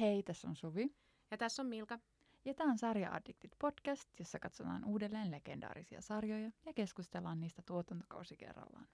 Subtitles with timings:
[0.00, 0.96] Hei, tässä on Suvi.
[1.30, 1.98] Ja tässä on Milka.
[2.44, 8.36] Ja tämä on Sarja Addicted podcast, jossa katsotaan uudelleen legendaarisia sarjoja ja keskustellaan niistä tuotantokausi
[8.36, 8.88] kerrallaan.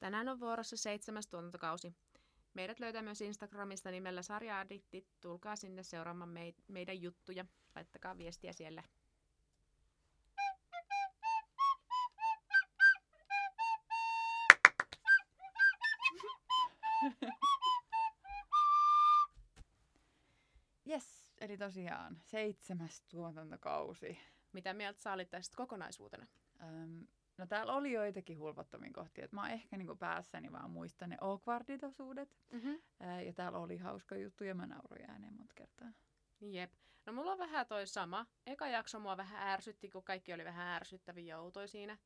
[0.00, 1.94] Tänään on vuorossa seitsemäs tuotantokausi.
[2.54, 5.04] Meidät löytää myös Instagramista nimellä Sarja Addicted.
[5.20, 7.44] Tulkaa sinne seuraamaan mei- meidän juttuja.
[7.74, 8.82] Laittakaa viestiä siellä.
[21.58, 24.18] Tosiaan seitsemäs tuotantokausi.
[24.52, 26.26] Mitä mieltä sä olit tästä kokonaisuutena?
[26.62, 27.06] Öm,
[27.38, 29.24] no täällä oli joitakin hulvattomia kohtia.
[29.24, 32.36] että mä oon ehkä niinku päässäni vaan muistan ne awkwardit osuudet.
[32.52, 32.82] Mm-hmm.
[33.00, 35.92] Ää, ja täällä oli hauska juttu ja mä nauroin ääneen monta kertaa.
[36.40, 36.72] Jep.
[37.06, 38.26] No mulla on vähän toi sama.
[38.46, 41.98] Eka jakso mua vähän ärsytti, kun kaikki oli vähän ärsyttäviä ja outoja siinä.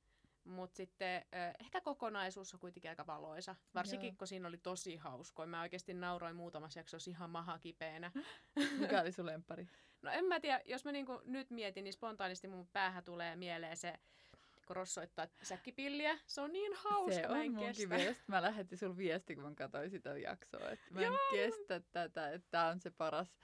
[0.45, 1.24] Mutta sitten
[1.60, 3.56] ehkä kokonaisuus on kuitenkin aika valoisa.
[3.74, 4.14] Varsinkin, Joo.
[4.19, 5.46] kun siinä oli tosi hauskoja.
[5.46, 8.10] Mä oikeasti nauroin muutamassa jaksossa ihan maha kipeänä.
[8.80, 9.67] Mikä oli sun lempari?
[10.02, 13.77] No en mä tiedä, jos mä niinku nyt mietin, niin spontaanisti mun päähän tulee mieleen
[13.77, 13.94] se,
[14.67, 16.19] kun rossoittaa säkkipilliä.
[16.27, 17.97] Se on niin hauska, Se mä on en munkin kestä.
[17.97, 18.24] mielestä.
[18.27, 20.70] Mä lähetin sulle viesti, kun mä katsoin sitä jaksoa.
[20.70, 21.19] Että mä en Joo.
[21.33, 23.36] kestä tätä, että tää on se paras.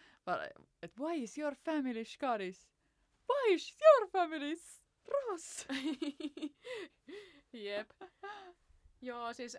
[0.82, 2.68] Että why is your family Scottish?
[3.30, 4.56] Why is your family
[5.08, 5.68] Ross?
[7.52, 7.90] Jep.
[9.00, 9.56] Joo, siis...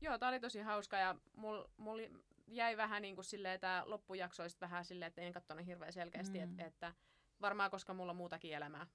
[0.00, 2.00] Joo, tää oli tosi hauska ja mul, mul
[2.46, 6.44] jäi vähän niin kuin silleen, tää loppujaksoista vähän silleen, että en katsonut hirveän selkeästi, Mm.
[6.44, 6.50] mm.
[6.50, 6.92] että, että
[7.40, 8.86] varmaan koska mulla on muutakin elämää,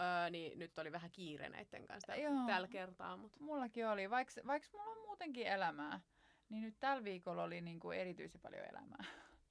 [0.00, 2.34] öö, niin nyt oli vähän kiire näiden kanssa Joo.
[2.34, 6.00] täl, tällä kertaa, mutta Mullakin oli, vaikka vaikka mulla on muutenkin elämää,
[6.48, 9.04] niin nyt tällä viikolla oli niinku erityisen paljon elämää.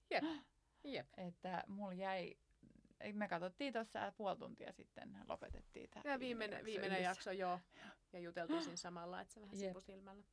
[0.10, 0.24] jep,
[0.84, 1.08] jep.
[1.18, 2.36] Että mulla jäi,
[3.14, 7.10] me katsottiin tuossa puoli tuntia sitten, lopetettiin tämä Ja viimeinen, viimeinen yhdessä.
[7.10, 7.60] jakso, joo.
[8.14, 9.70] Ja juteltiin siinä samalla, että se vähän Jep.
[9.70, 10.24] sipu silmällä.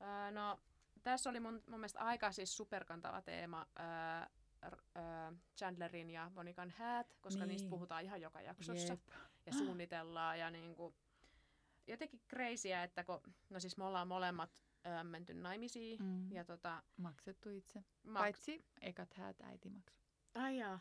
[0.00, 0.60] Öö, no,
[1.02, 3.86] tässä oli mun, mun mielestä aika siis superkantava teema öö,
[4.96, 7.48] öö, Chandlerin ja Monikan häät, koska Niin.
[7.48, 8.92] niistä puhutaan ihan joka jaksossa.
[8.92, 9.00] Jep.
[9.46, 10.94] Ja suunnitellaan ja niinku,
[11.86, 13.20] jotenkin crazyä, että kun,
[13.50, 16.02] no siis me ollaan molemmat öö, menty naimisiin.
[16.02, 16.32] Mm.
[16.32, 17.84] Ja tota, Maksettu itse.
[18.06, 20.00] maks- Paitsi ekat häät äiti maksu.
[20.34, 20.80] Ai jaa.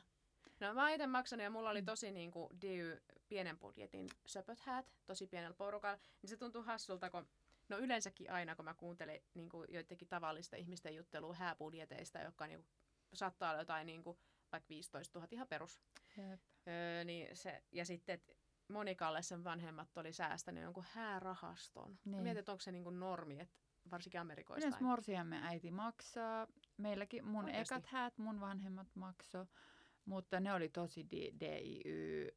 [0.60, 1.86] No mä itse maksanut ja mulla oli Mm.
[1.86, 6.00] tosi niin kuin DY pienen budjetin söpöt häät, tosi pienellä porukalla.
[6.22, 7.28] Niin se tuntuu hassulta, kun
[7.70, 12.60] no yleensäkin aina kun mä kuuntelen niin kuin joidenkin tavallisten ihmisten juttelua hääbudjeteista, jotka niin
[12.60, 12.68] kuin,
[13.14, 14.18] saattaa olla jotain niin kuin,
[14.52, 15.82] vaikka 15 000 ihan perus.
[16.18, 16.40] Jep.
[16.68, 18.34] Öö, niin se, ja sitten että
[18.68, 22.00] Monikalle sen vanhemmat oli säästänyt jonkun häärahaston.
[22.06, 22.28] Niin.
[22.28, 23.56] Että onko se niin kuin normi, että
[23.92, 24.68] varsinkin Amerikoista.
[24.68, 26.48] Yleensä morsiamme äiti maksaa.
[26.78, 27.74] Meilläkin mun Oikeesti?
[27.74, 29.48] ekat häät mun vanhemmat makso.
[30.08, 32.28] Mutta ne oli tosi di- DIY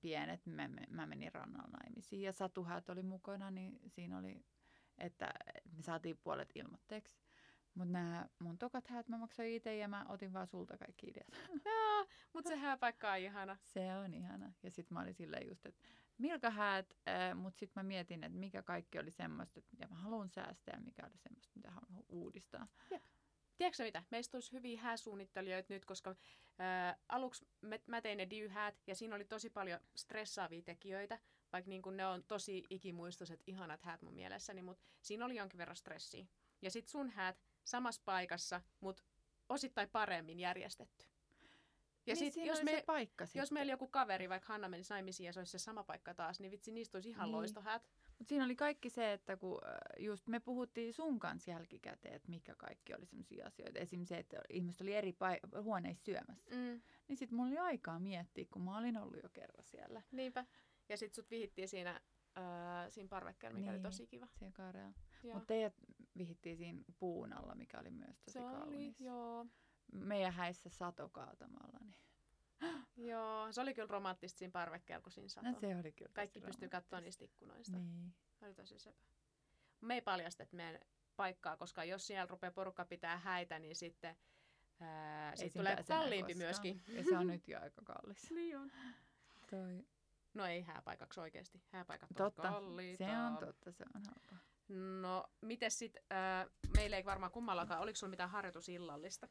[0.00, 0.46] pienet.
[0.46, 4.44] Mä, mä- menin rannalla naimisiin ja satuhäät oli mukana, niin siinä oli,
[4.98, 5.34] että
[5.76, 7.20] me saatiin puolet ilmoitteeksi.
[7.74, 11.50] Mutta nämä mun tokat häät mä maksoin itse ja mä otin vaan sulta kaikki ideat.
[12.34, 13.56] Mutta se hääpaikka on ihana.
[13.62, 14.52] Se on ihana.
[14.62, 15.82] Ja sitten mä olin silleen just, että
[16.20, 19.96] Milka häät, äh, mutta sitten mä mietin, että mikä kaikki oli semmoista, että mitä mä
[19.96, 22.66] haluan säästää ja mikä oli semmoista, mitä haluan uudistaa.
[23.60, 24.02] Tiedätkö mitä?
[24.10, 26.14] Meistä olisi hyviä hääsuunnittelijoita nyt, koska
[26.58, 31.18] ää, aluksi me, mä tein ne diy-häät ja siinä oli tosi paljon stressaavia tekijöitä,
[31.52, 35.76] vaikka niin ne on tosi ikimuistoiset, ihanat häät mun mielessäni, mutta siinä oli jonkin verran
[35.76, 36.26] stressiä.
[36.62, 39.02] Ja sitten sun häät samassa paikassa, mutta
[39.48, 41.06] osittain paremmin järjestetty.
[42.06, 43.40] Ja niin sit, jos, me, paikka sitten.
[43.40, 46.40] jos meillä joku kaveri, vaikka Hanna menisi naimisiin ja se olisi se sama paikka taas,
[46.40, 47.32] niin vitsi, niistä olisi ihan Niin.
[47.32, 47.82] niin.
[48.20, 52.28] Mutta siinä oli kaikki se, että kun äh, just me puhuttiin sun kanssa jälkikäteen, että
[52.28, 53.78] mikä kaikki oli sellaisia asioita.
[53.78, 56.50] Esimerkiksi se, että ihmiset oli eri pai- huoneissa syömässä.
[56.56, 60.02] Mm, Niin sitten mulla oli aikaa miettiä, kun mä olin ollut jo kerran siellä.
[60.12, 60.46] niinpä.
[60.88, 62.00] Ja sitten sut vihittiin siinä,
[62.34, 63.74] ää, siinä parvekkeella, mikä Niin.
[63.80, 64.28] oli tosi kiva.
[64.38, 64.94] Siellä Karealla.
[65.22, 65.34] Joo.
[65.34, 65.74] Mutta teidät
[66.16, 69.00] vihittiin siinä puun alla, mikä oli myös tosi Se oli, kaunis.
[69.00, 69.46] joo.
[69.92, 71.78] Meidän häissä sato kaatamalla.
[71.80, 71.94] Niin.
[73.10, 75.52] Joo, se oli kyllä romanttista siinä parvekkeella, kun siinä satoi.
[75.52, 77.76] No, se oli kyllä Kaikki pystyy katsomaan niistä ikkunoista.
[77.76, 78.14] Niin.
[78.42, 79.02] Oli tosi sepä.
[79.80, 80.80] Me ei paljastettu meidän
[81.16, 84.16] paikkaa, koska jos siellä rupeaa porukka pitää häitä, niin sitten
[84.80, 86.82] ää, siinä tulee kalliimpi myöskin.
[86.88, 88.30] Ja se on nyt jo aika kallis.
[88.34, 88.72] Niin on.
[89.50, 89.86] Toi.
[90.34, 91.62] No ei hääpaikaksi oikeasti.
[91.72, 92.42] Hääpaikat on Totta.
[92.42, 93.04] kalliita.
[93.04, 94.36] Se on totta, se on halpa.
[95.00, 96.02] No, miten sitten,
[96.76, 99.28] meillä ei varmaan kummallakaan, oliko sulla mitään harjoitusillallista?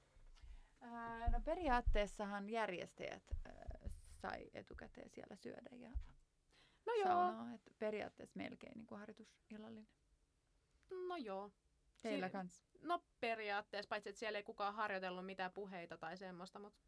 [0.81, 3.89] Ää, no periaatteessahan järjestäjät ää,
[4.21, 5.89] sai etukäteen siellä syödä ja
[6.85, 7.53] No joo, saunoa.
[7.53, 9.87] Et periaatteessa melkein niin kuin harjoitusillallinen.
[11.07, 11.51] no joo.
[12.01, 12.63] Teillä Si- kans.
[12.81, 16.79] No periaatteessa, paitsi että siellä ei kukaan harjoitellut mitään puheita tai semmoista, mutta...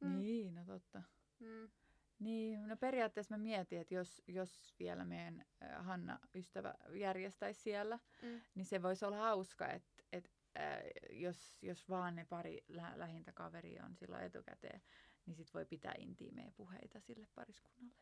[0.00, 0.18] Mm.
[0.18, 1.02] Niin, no totta.
[1.40, 1.70] Mm.
[2.18, 8.40] Niin, no periaatteessa mä mietin, että jos, jos vielä meidän ää, Hanna-ystävä järjestäisi siellä, Mm.
[8.54, 13.32] niin se voisi olla hauska, että, että ää, jos, jos vaan ne pari lä- lähintä
[13.32, 14.82] kaveria on silloin etukäteen,
[15.26, 17.94] niin sit voi pitää intiimejä puheita sille pariskunnalle.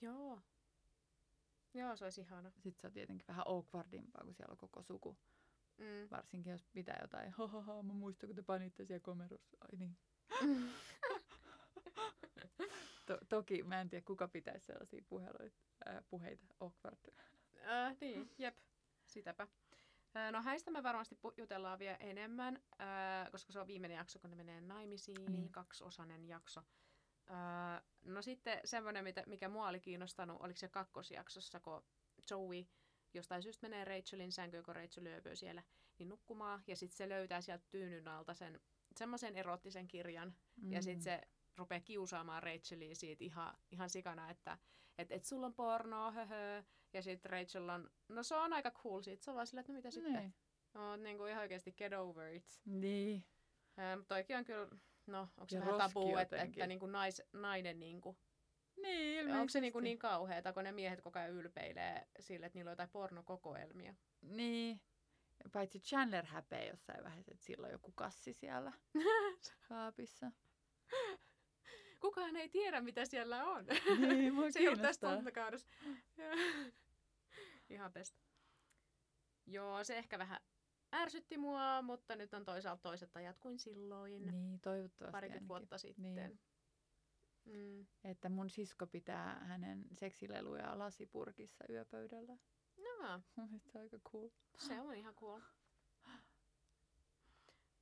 [0.00, 0.42] Joo.
[1.74, 2.50] Joo, se olisi ihana.
[2.50, 5.18] Sitten se on tietenkin vähän awkwardimpaa, kun siellä on koko suku.
[5.78, 6.08] Mm.
[6.10, 9.56] Varsinkin jos pitää jotain, hahaha, mä muistan, kun te panitte siellä komerossa.
[9.60, 9.96] Ai niin.
[13.06, 15.56] To- toki mä en tiedä, kuka pitäisi sellaisia puheluita,
[15.88, 16.98] äh, puheita awkward.
[17.66, 18.56] Äh, niin, jep,
[19.06, 19.48] sitäpä.
[20.18, 24.30] Äh, No häistä me varmasti jutellaan vielä enemmän, äh, koska se on viimeinen jakso, kun
[24.30, 25.52] ne menee naimisiin, Niin.
[25.52, 26.60] kaksiosainen jakso.
[27.30, 31.84] Äh, No sitten semmoinen, mitä- mikä mua oli kiinnostanut, oliko se kakkosjaksossa, kun
[32.30, 32.64] Joey
[33.14, 35.62] jostain syystä menee Rachelin sänkyyn, kun Rachel yöpyy siellä,
[35.98, 36.62] niin nukkumaan.
[36.66, 38.60] Ja sitten se löytää sieltä tyynyn alta sen
[38.96, 40.34] semmoisen erottisen kirjan.
[40.56, 40.72] Mm.
[40.72, 41.20] Ja sitten se
[41.56, 44.58] rupeaa kiusaamaan Rachelia siitä ihan, ihan sikana, että
[44.98, 46.62] et, et sulla on pornoa, höhö.
[46.92, 49.24] Ja sitten Rachel on, no se on aika cool siitä.
[49.24, 50.12] Se on vaan sillä, että no mitä sitten?
[50.12, 50.34] Niin.
[50.74, 52.60] No, niin kuin ihan oikeasti get over it.
[52.64, 53.24] niin.
[53.78, 54.68] Ähm, toikin on kyllä,
[55.06, 56.62] no onko se vähän tabu, että, jotenkin.
[56.62, 58.16] että niin kuin nais, nainen niin kuin,
[58.76, 59.80] Niin, onko se niin, kuin ilmeisesti.
[59.82, 63.94] niin kauheata, kun ne miehet koko ajan ylpeilee sille, että niillä on jotain pornokokoelmia.
[64.20, 64.80] Niin.
[65.52, 68.72] Paitsi Chandler häpeä jossain vaiheessa, että sillä on joku kassi siellä
[69.68, 70.32] kaapissa.
[72.00, 73.66] Kukaan ei tiedä, mitä siellä on.
[73.66, 75.14] Niin, se ei ollut tässä kiinnostaa.
[75.14, 75.68] tuntakaudessa.
[77.70, 78.18] Ihan pestä.
[79.46, 80.40] Joo, se ehkä vähän
[80.94, 84.26] ärsytti mua, mutta nyt on toisaalta toiset ajat kuin silloin.
[84.26, 85.48] Niin, toivottavasti parikymmentä ainakin.
[85.48, 86.02] vuotta sitten.
[86.14, 86.40] Niin.
[87.44, 87.86] Mm.
[88.04, 92.36] Että mun sisko pitää hänen seksileluja lasipurkissa yöpöydällä.
[92.76, 94.28] No, Mun mielestä se on aika cool.
[94.58, 95.40] se on ihan cool.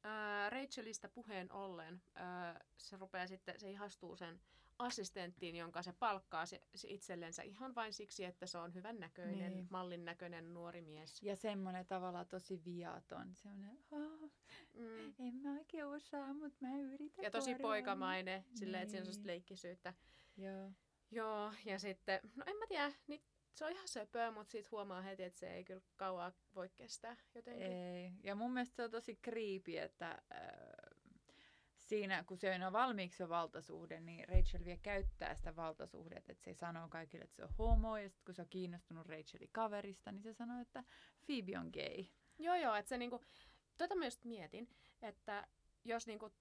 [0.08, 4.40] Ää, Rachelista puheen ollen, ää, se rupeaa sitten, se ihastuu sen
[4.78, 9.38] assistenttiin, jonka se palkkaa se, se itsellensä ihan vain siksi, että se on hyvän näköinen,
[9.38, 9.52] Niin.
[9.54, 9.66] niin.
[9.70, 11.22] mallin näköinen nuori mies.
[11.22, 13.34] Ja semmoinen tavallaan tosi viaton.
[13.34, 14.30] Semmoinen, oh,
[14.74, 15.14] Mm.
[15.18, 19.12] en mä oikein osaa, mutta mä yritän Ja tosi korvaan." poikamainen, silleen, että siinä on
[19.14, 19.26] Niin.
[19.26, 19.94] leikkisyyttä.
[20.36, 20.72] Joo.
[21.10, 23.22] Joo, ja sitten, no en mä tiedä, niin
[23.56, 27.16] se on ihan söpöä, mutta siitä huomaa heti, että se ei kyllä kauaa voi kestää
[27.34, 27.72] jotenkin.
[27.72, 28.12] Ei.
[28.22, 31.06] Ja mun mielestä se on tosi creepy, että äh,
[31.76, 36.54] siinä, kun se on valmiiksi jo valtasuhde, niin Rachel vielä käyttää sitä valtasuhdetta, että se
[36.54, 40.22] sanoo kaikille, että se on homo, ja sitten kun se on kiinnostunut Rachelin kaverista, niin
[40.22, 40.84] se sanoo, että
[41.26, 42.04] Phoebe on gay.
[42.38, 43.20] Joo, joo, että se niinku,
[43.76, 44.68] tota mä just mietin,
[45.02, 45.48] että
[45.84, 46.32] jos niinku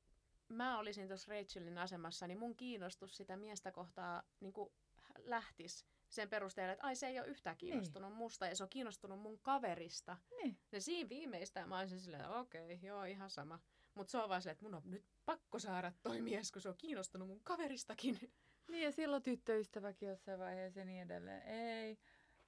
[0.48, 4.74] mä olisin tuossa Rachelin asemassa, niin mun kiinnostus sitä miestä kohtaa niinku
[5.18, 5.86] lähtis
[6.16, 8.18] sen perusteella, että ai se ei ole yhtään kiinnostunut niin.
[8.18, 10.18] musta ja se on kiinnostunut mun kaverista.
[10.32, 10.58] Niin.
[10.72, 13.60] Ja siinä viimeistään mä olisin silleen, että okei, joo, ihan sama.
[13.94, 16.70] Mutta se on vaan silleen, että mun on nyt pakko saada toi mies, kun se
[16.70, 18.20] on kiinnostunut mun kaveristakin.
[18.72, 21.42] Niin ja silloin tyttöystäväkin jossain vaiheessa ja niin edelleen.
[21.42, 21.98] Ei.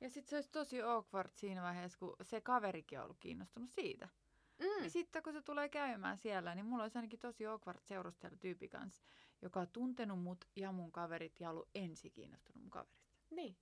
[0.01, 4.09] Ja sitten se olisi tosi awkward siinä vaiheessa, kun se kaverikin on ollut kiinnostunut siitä.
[4.59, 4.81] Mm.
[4.81, 8.37] Niin sitten kun se tulee käymään siellä, niin mulla olisi ainakin tosi awkward seurustella
[8.69, 9.03] kanssa,
[9.41, 12.96] joka on tuntenut mut ja mun kaverit ja ollut ensi kiinnostunut mun kaverista.
[13.29, 13.57] Niin.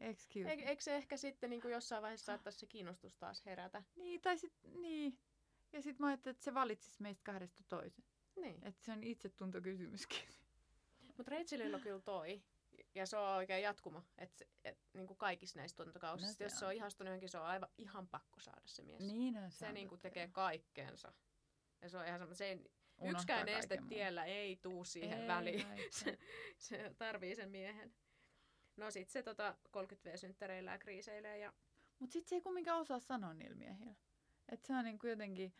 [0.00, 0.70] Excuse Eikö, me.
[0.70, 3.82] eikö se ehkä sitten niin kuin jossain vaiheessa saattaisi se kiinnostus taas herätä?
[3.96, 5.18] Niin, tai sit, niin.
[5.72, 8.04] Ja sitten mä ajattelin, että se valitsisi meistä kahdesta toisen.
[8.36, 8.66] Niin.
[8.66, 10.28] Että se on itsetuntokysymyskin.
[11.16, 12.42] Mutta Rachelilla on kyllä toi.
[12.94, 14.04] Ja se on oikein jatkuma.
[14.18, 16.44] Että et, niin kuin kaikissa näissä tuntokausissa.
[16.44, 16.72] No jos se on.
[16.72, 19.00] ihastunut johonkin, se on aivan ihan pakko saada se mies.
[19.00, 21.12] niin on, se niin kuin tekee kaikkeensa.
[21.82, 22.36] Ja se on ihan.
[22.36, 22.64] Se ei,
[23.02, 25.66] yksikään este tiellä ei tuu siihen Ei väliin.
[25.90, 26.18] se,
[26.58, 27.94] se tarvii sen miehen.
[28.78, 31.52] No sit se tota 30V-synttäreillä ja kriiseilee ja
[31.98, 33.94] Mutta sitten se ei kumminkaan osaa sanoa niillä miehillä.
[34.48, 35.52] Että se on niinku jotenkin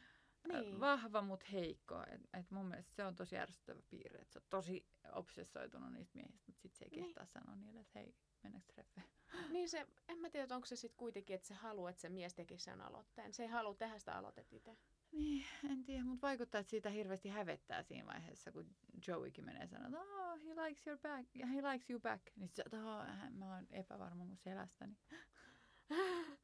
[0.49, 0.61] niin.
[0.61, 0.81] Niin.
[0.81, 2.03] vahva, mutta heikko.
[2.03, 4.19] Et, et mun mielestä se on tosi ärsyttävä piirre.
[4.21, 7.05] Että se on tosi obsessoitunut niistä miehistä, mutta sitten se ei Niin.
[7.05, 9.07] kehtaa sanoa niille, että hei, mennäänkö treffeen?
[9.53, 12.35] niin se, en mä tiedä, onko se sitten kuitenkin, että se haluaa, että se mies
[12.35, 13.33] tekisi sen aloitteen.
[13.33, 14.77] Se ei halua tehdä sitä aloitetta itse.
[15.13, 19.87] Niin, en tiedä, mutta vaikuttaa, että siitä hirveästi hävettää siinä vaiheessa, kun Joeykin menee sanoa,
[19.87, 22.23] että oh, he likes your back, ja he likes you back.
[22.37, 24.97] Niin että oh, mä oon epävarma mun selästäni.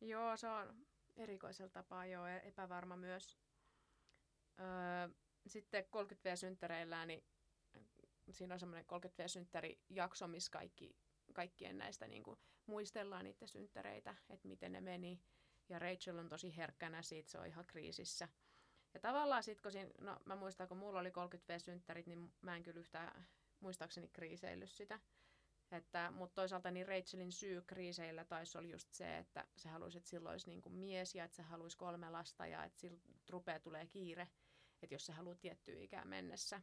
[0.00, 3.38] Joo, se on erikoisella tapaa joo, ja epävarma myös.
[4.60, 5.08] Öö,
[5.46, 7.24] sitten 30V-synttäreillä, niin
[8.30, 10.96] siinä on semmoinen 30V-synttäri-jakso, missä kaikki,
[11.32, 15.22] kaikkien näistä niin kuin, muistellaan niitä synttäreitä, että miten ne meni.
[15.68, 18.28] Ja Rachel on tosi herkkänä siitä, se on ihan kriisissä.
[18.94, 22.62] Ja tavallaan sitten, kun siinä, no mä muistan, kun mulla oli 30V-synttärit, niin mä en
[22.62, 23.26] kyllä yhtään
[23.60, 25.00] muistaakseni kriiseillyt sitä.
[25.70, 30.10] Että, mutta toisaalta niin Rachelin syy kriiseillä taisi olla just se, että se haluaisi, että
[30.10, 33.00] sillä olisi niin kuin mies ja että se haluaisi kolme lasta ja että sillä
[33.30, 34.28] rupeaa tulee kiire,
[34.82, 36.60] että jos se haluaa tiettyä ikään mennessä,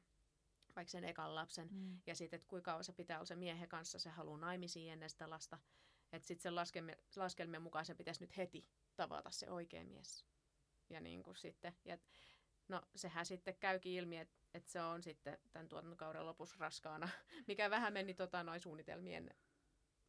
[0.75, 2.01] vaikka sen ekan lapsen, Mm.
[2.07, 5.09] ja sitten, että kuinka kauan se pitää olla se miehen kanssa, se haluaa naimisiin ennen
[5.09, 5.57] sitä lasta,
[6.11, 8.67] että sitten sen laskelmien, laskelmien mukaan se pitäisi nyt heti
[8.99, 10.25] tavata se oikea mies.
[10.89, 11.97] ja niin kuin sitten, ja
[12.67, 17.09] no sehän sitten käykin ilmi, että että se on sitten tämän tuotantokauden lopussa raskaana,
[17.47, 19.29] mikä vähän meni tota, noin suunnitelmien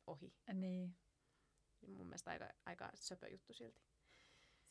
[0.06, 0.34] ohi.
[0.52, 0.96] Niin.
[1.86, 3.82] Mun mielestä aika, aika söpö juttu silti.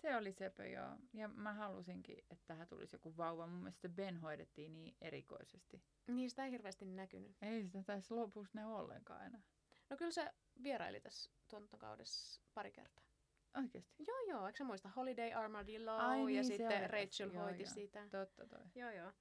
[0.02, 0.98] Se oli sepö, joo.
[1.14, 3.48] Ja mä halusinkin, että tähän tulisi joku vauva.
[3.48, 5.84] Mun mielestä Ben hoidettiin niin erikoisesti.
[6.08, 7.38] Niin, sitä ei hirveästi näkynyt.
[7.42, 9.42] Ei sitä taisi lopussa näy ollenkaan enää.
[9.90, 10.34] No kyllä se
[10.64, 13.09] vieraili tässä tuotantokaudessa pari kertaa.
[13.58, 14.04] Oikeasti?
[14.08, 14.48] Joo, joo.
[14.48, 14.90] Eikö sä muista?
[14.90, 17.32] Holiday Armadillo Ai ja niin, sitten Rachel.
[17.34, 17.72] Joo, hoiti joo.
[17.74, 18.08] sitä.
[18.12, 18.60] Totta toi.
[18.76, 19.12] Joo, joo.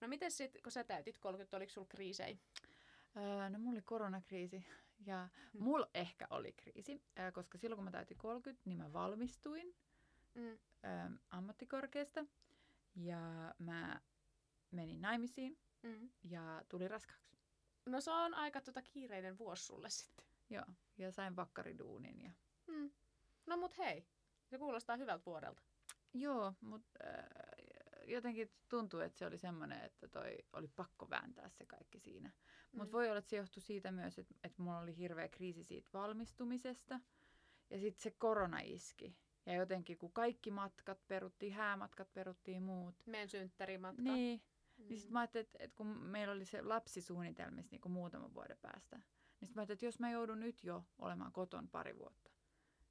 [0.00, 2.36] No miten sitten, kun sä täytit 30, oliko sulla kriisejä?
[3.16, 4.66] Öö, no mulla oli koronakriisi
[5.06, 5.62] ja Hmm.
[5.62, 9.74] mulla ehkä oli kriisi, öö, koska silloin kun mä täytin 30, niin mä valmistuin
[10.34, 10.42] Mm.
[10.44, 10.58] öö,
[11.30, 12.24] ammattikorkeasta
[12.96, 14.00] ja mä
[14.70, 16.10] menin naimisiin Mm.
[16.24, 17.36] ja tuli raskaaksi.
[17.86, 20.26] No se on aika tota kiireinen vuosi sulle sitten.
[20.50, 20.64] Joo,
[20.98, 22.20] ja sain vakkariduunin.
[22.20, 22.32] Ja...
[22.66, 22.90] Mm.
[23.50, 24.04] No mut hei,
[24.46, 25.62] se kuulostaa hyvältä vuodelta.
[26.14, 27.24] Joo, mutta äh,
[28.06, 32.30] jotenkin tuntuu, että se oli semmoinen, että toi oli pakko vääntää se kaikki siinä.
[32.72, 32.92] Mutta Mm.
[32.92, 37.00] voi olla, että se johtui siitä myös, että, että mulla oli hirveä kriisi siitä valmistumisesta.
[37.70, 39.16] Ja sitten se korona iski.
[39.46, 42.94] Ja jotenkin kun kaikki matkat peruttiin, häämatkat peruttiin muut.
[43.06, 44.02] Meidän synttärimatka.
[44.02, 44.42] Niin,
[44.78, 44.88] Mm.
[44.88, 48.58] niin sitten mä ajattelin, että, että kun meillä oli se lapsisuunnitelmissa niin kuin muutaman vuoden
[48.62, 49.04] päästä, niin
[49.46, 52.29] sitten mä ajattelin, että jos mä joudun nyt jo olemaan koton pari vuotta,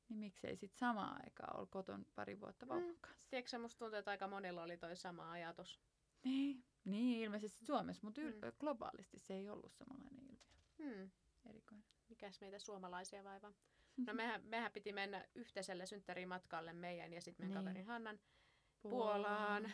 [0.09, 2.69] niin miksei sitten samaan aikaan olla koton pari vuotta Mm.
[2.69, 3.29] vauvan kanssa.
[3.29, 5.79] Tiedätkö musta tuntuu, että aika monilla oli toi sama ajatus.
[6.23, 8.51] Niin, niin ilmeisesti Suomessa, mutta yl- Mm.
[8.59, 10.39] globaalisti se ei ollut samanlainen ilmiö.
[10.83, 11.09] Hmm.
[11.45, 11.85] Erikoinen.
[12.09, 13.53] Mikäs meitä suomalaisia vaivaa?
[14.07, 17.65] No mehän, mehän piti mennä yhteiselle synttärimatkalle meidän ja sitten meidän Niin.
[17.65, 18.19] kaverin Hannan
[18.81, 19.63] Puolaan.
[19.63, 19.71] Ja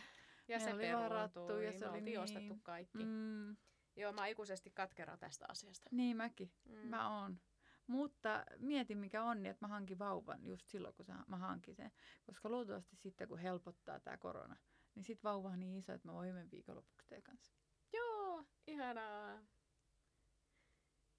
[0.59, 2.19] Meillä se oli varattu ja se oli niin.
[2.19, 3.03] ostettu kaikki.
[3.05, 3.55] Mm,
[3.95, 5.89] Joo, mä oon ikuisesti katkera tästä asiasta.
[5.93, 6.51] niin mäkin.
[6.65, 6.75] Mm.
[6.87, 7.39] Mä oon.
[7.87, 11.91] Mutta mietin mikä onni, että mä hankin vauvan just silloin, kun mä hankin sen.
[12.25, 14.57] Koska luultavasti sitten, kun helpottaa tämä korona,
[14.95, 17.53] niin sit vauva on niin iso, että mä voin yhden viikonlopuksi teidän kanssa.
[17.93, 19.39] Joo, ihanaa.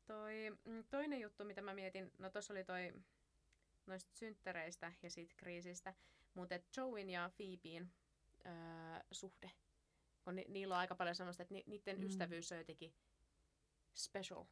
[0.06, 2.92] Toi, mm, toinen juttu, mitä mä mietin, no tossa oli toi
[3.87, 5.94] noista synttäreistä ja siitä kriisistä,
[6.35, 7.92] mutta Joeyn ja Phoebeen
[8.46, 8.52] öö,
[9.12, 9.50] suhde.
[10.25, 12.06] Kun ni, niillä on aika paljon semmoista, että ni, niiden mm.
[12.06, 12.94] ystävyys on jotenkin
[13.94, 14.44] special.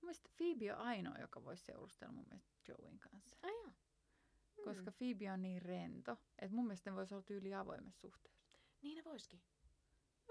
[0.00, 3.36] Mun mielestä Phoebe on ainoa, joka voisi seurustella mun mielestä Joeyn kanssa.
[3.42, 3.72] Ai joo.
[4.64, 8.48] Koska Phoebe on niin rento, että mun mielestä ne voisi olla tyyli avoimessa suhteessa.
[8.82, 9.40] Niin ne voisikin.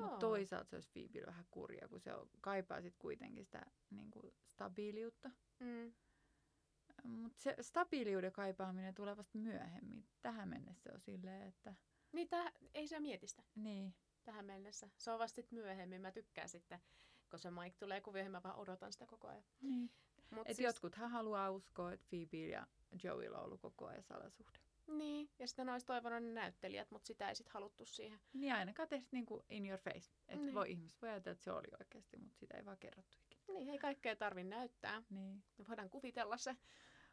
[0.01, 4.12] Mutta toisaalta se olisi Phoebe vähän kurja, kun se on, kaipaa sit kuitenkin sitä niin
[4.12, 5.31] kuin, stabiiliutta.
[5.59, 5.93] Mm.
[7.03, 10.07] Mutta se stabiiliuden kaipaaminen tulee vasta myöhemmin.
[10.21, 11.75] Tähän mennessä se on silleen, että
[12.12, 13.95] Niin tää, ei se mieti sitä niin.
[14.24, 14.89] tähän mennessä.
[14.97, 16.01] Se on vasta sit myöhemmin.
[16.01, 16.79] Mä tykkään sitten,
[17.29, 19.43] kun se Mike tulee kuvioihin, mä vaan odotan sitä koko ajan.
[19.62, 19.91] niin.
[20.29, 20.65] Mut Et siis...
[20.65, 22.67] jotkuthan haluaa uskoa, että Phoebe ja
[23.03, 24.60] Joeylla on ollut koko ajan salasuhde.
[24.88, 28.19] Niin, ja sitten ne olisi toivonut ne näyttelijät, mutta sitä ei sitten haluttu siihen.
[28.34, 30.12] Niin ainakaan tehty niinku in your face.
[30.27, 30.53] Että Niin.
[30.53, 33.41] voi ihmiset voi ajatella, että se oli oikeasti, mutta sitä ei vaan kerrottu ikinä.
[33.60, 35.03] Niin, ei kaikkea tarvi näyttää.
[35.10, 35.43] Niin.
[35.57, 36.55] Me voidaan kuvitella se.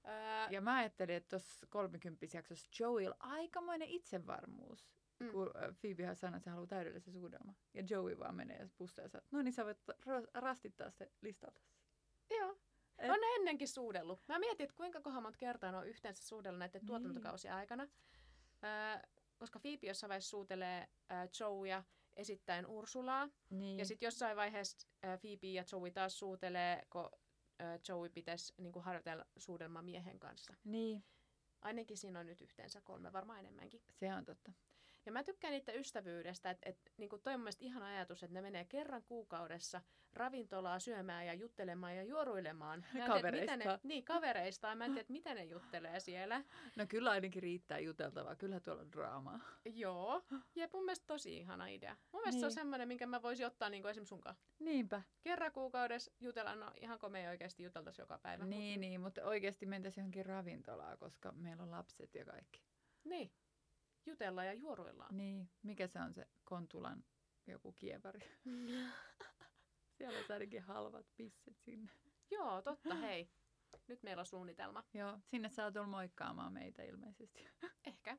[0.09, 4.89] Öö, Ja mä ajattelin, että tuossa 30 jaksossa Joeylla aikamoinen itsevarmuus.
[5.21, 5.31] Mm.
[5.31, 7.57] Kun äh, Phoebe sanoi, että se haluaa täydellisen suudelman.
[7.75, 11.13] Ja Joey vaan menee ja pussaa ja sanoo, no niin sä voit ra- rastittaa se
[11.23, 11.61] listalta.
[12.31, 12.57] joo.
[12.99, 14.21] Et- On ne ennenkin suudellut.
[14.29, 16.87] Mä mietin, että kuinka kohan monta kertaa on yhteensä suudellut näiden Niin.
[16.87, 17.89] tuotantokausien aikana.
[18.65, 19.03] Öö,
[19.39, 21.85] koska Phoebe jossain vaiheessa suutelee öö, Joeya
[22.17, 23.29] esittäen Ursulaa.
[23.51, 23.79] Niin.
[23.79, 27.11] Ja sitten jossain vaiheessa öö, Phoebe ja Joey taas suutelee, kun
[27.63, 30.55] öö, Joey pitäisi niinku harjoitella suudelma miehen kanssa.
[30.65, 31.05] Niin,
[31.63, 33.83] Ainakin siinä on nyt yhteensä kolme, varmaan enemmänkin.
[33.91, 34.53] se on totta.
[35.07, 38.35] Ja mä tykkään niiden ystävyydestä, että et, niinku toi on mun mielestä ihana ajatus, että
[38.35, 39.81] ne menee kerran kuukaudessa
[40.13, 42.85] ravintolaa syömään ja juttelemaan ja juoruilemaan.
[42.95, 44.79] Mä en tiedä, ne, niin, kavereistaan.
[44.79, 46.45] Mä en tiedä, mitä ne juttelee siellä.
[46.77, 48.37] No kyllä ainakin riittää juteltavaa.
[48.37, 49.41] Kyllä tuolla on draamaa.
[49.65, 50.23] Joo,
[50.55, 51.97] ja mun mielestä tosi ihana idea.
[52.13, 52.41] Mun mielestä niin.
[52.41, 52.55] se on Niin.
[52.55, 54.37] semmoinen, minkä mä voisin ottaa niinku esimerkiksi sunkaan.
[54.59, 55.03] Niinpä.
[55.23, 58.45] Kerran kuukaudessa jutella, no ihanko me ei oikeasti juteltaisi joka päivä.
[58.45, 62.63] Niin, niin, mutta oikeasti mentäisiin johonkin ravintolaan, koska meillä on lapset ja kaikki.
[63.05, 63.33] Niin,
[64.07, 65.17] jutella ja juoruillaan.
[65.17, 67.05] Niin, mikä se on se Kontulan
[67.47, 68.21] joku kievari?
[69.99, 71.93] Siellä on ainakin halvat pisset sinne.
[72.31, 73.31] Joo, totta, hei.
[73.89, 74.85] Nyt meillä on suunnitelma.
[74.95, 77.47] Joo, sinne saa tulla moikkaamaan meitä ilmeisesti.
[77.87, 78.19] Ehkä.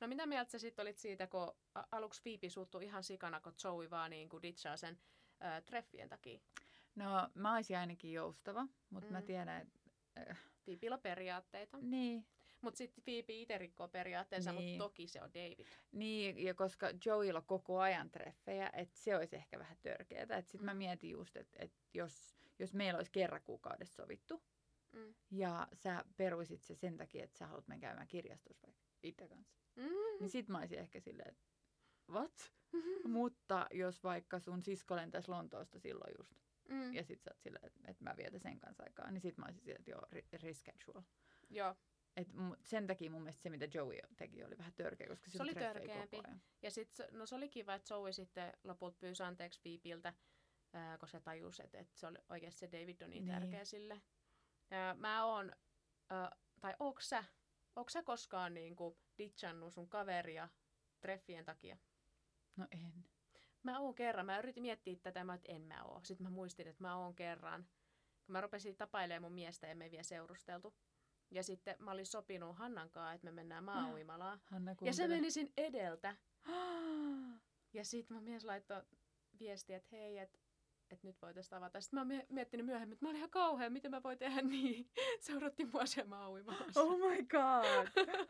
[0.00, 1.52] No mitä mieltä sä sitten olit siitä, kun
[1.92, 4.98] aluksi Phoebe suuttui ihan sikana, kun Joey vaan niin kuin ditchaa sen
[5.44, 6.40] ö, treffien takia.
[6.94, 9.12] No, mä olisin ainakin joustava, mutta mm.
[9.12, 9.80] mä tiedän, että...
[10.30, 10.38] Äh,
[10.92, 11.78] on periaatteita.
[11.80, 12.26] niin,
[12.64, 14.68] Mutta sitten Phoebe itse rikkoo periaatteensa, niin.
[14.70, 15.66] Mutta toki se on David.
[15.92, 20.36] niin, ja koska Joeylla on koko ajan treffejä, että se olisi ehkä vähän törkeätä.
[20.36, 20.78] Että sit mä Mm.
[20.78, 24.42] mietin just, että et jos, jos meillä olisi kerran kuukaudessa sovittu,
[24.92, 25.14] Mm.
[25.30, 29.54] ja sä peruisit se sen takia, että sä haluat mennä käymään kirjastossa vaikka itse kanssa.
[29.76, 29.84] Mm.
[30.20, 31.44] Niin sit mä olisin ehkä silleen, että
[32.10, 32.52] what?
[33.08, 36.32] Mutta jos vaikka sun sisko lentäisi Lontoosta silloin just,
[36.68, 36.94] Mm.
[36.94, 39.44] ja sit sä oot silleen, että, että mä vietän sen kanssa aikaa, niin sit mä
[39.44, 40.06] olisin silleen, että joo,
[40.42, 41.04] reschedule.
[41.50, 41.74] Joo.
[42.16, 42.28] Et
[42.64, 46.16] sen takia mun mielestä se, mitä Joey teki, oli vähän törkeä, koska Se oli törkeämpi.
[46.16, 46.42] koko ajan.
[46.62, 50.14] Ja sit, se- no se oli kiva, että Zoe sitten lopulta pyysi anteeksi Phoebeltä,
[50.72, 53.34] ää, koska se tajusi, että, että se oli oikeasti se David on niin Niin.
[53.34, 54.02] tärkeä sille.
[54.70, 55.52] Ja mä oon,
[56.10, 57.24] ää, tai onks sä,
[57.76, 60.48] onks sä koskaan niinku ditchannut sun kaveria
[61.00, 61.76] treffien takia?
[62.56, 63.04] No en.
[63.62, 64.26] Mä oon kerran.
[64.26, 66.00] Mä yritin miettiä tätä, mä että en mä oo.
[66.04, 67.64] Sitten mä muistin, että mä oon kerran.
[68.26, 70.74] Kun mä rupesin tapailemaan mun miestä ja me ei vielä seurusteltu.
[71.30, 74.40] Ja sitten mä olin sopinut Hannan kanssa, että me mennään maa-uimalaan.
[74.44, 76.16] Hanna Ja se meni sin edeltä.
[77.74, 78.82] Ja sitten mun mies laittoi
[79.40, 80.38] viestiä, että hei, että
[80.90, 81.80] et nyt voitaisiin tavata.
[81.80, 84.42] Sitten mä oon mie- miettinyt myöhemmin, että mä olin ihan kauhea, miten mä voin tehdä
[84.42, 84.90] niin.
[85.26, 86.80] Seurattiin mua siellä maa-uimaalassa.
[86.80, 88.06] Oh my god!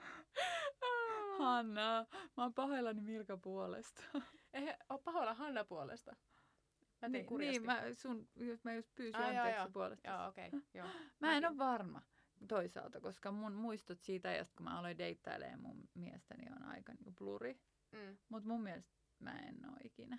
[1.39, 4.03] Hanna, mä oon pahoillani Milka puolesta.
[4.53, 6.11] Ei ole pahoilla Hanna puolesta.
[6.11, 7.59] Mä tein niin, kurjasti.
[7.59, 8.29] niin, mä, sun,
[8.63, 9.71] mä just pyysin Ai, anteeksi joo.
[9.73, 10.11] puolesta.
[10.11, 10.49] Joo, okei.
[10.49, 10.87] Okay, joo.
[11.21, 12.03] Mä en ole varma
[12.49, 17.11] toisaalta, koska mun muistot siitä ajasta, kun mä aloin deittailemaan mun miestäni, on aika niinku
[17.13, 17.61] bluri.
[17.93, 18.17] Mm.
[18.29, 20.19] Mutta mun mielestä mä en oo ikinä.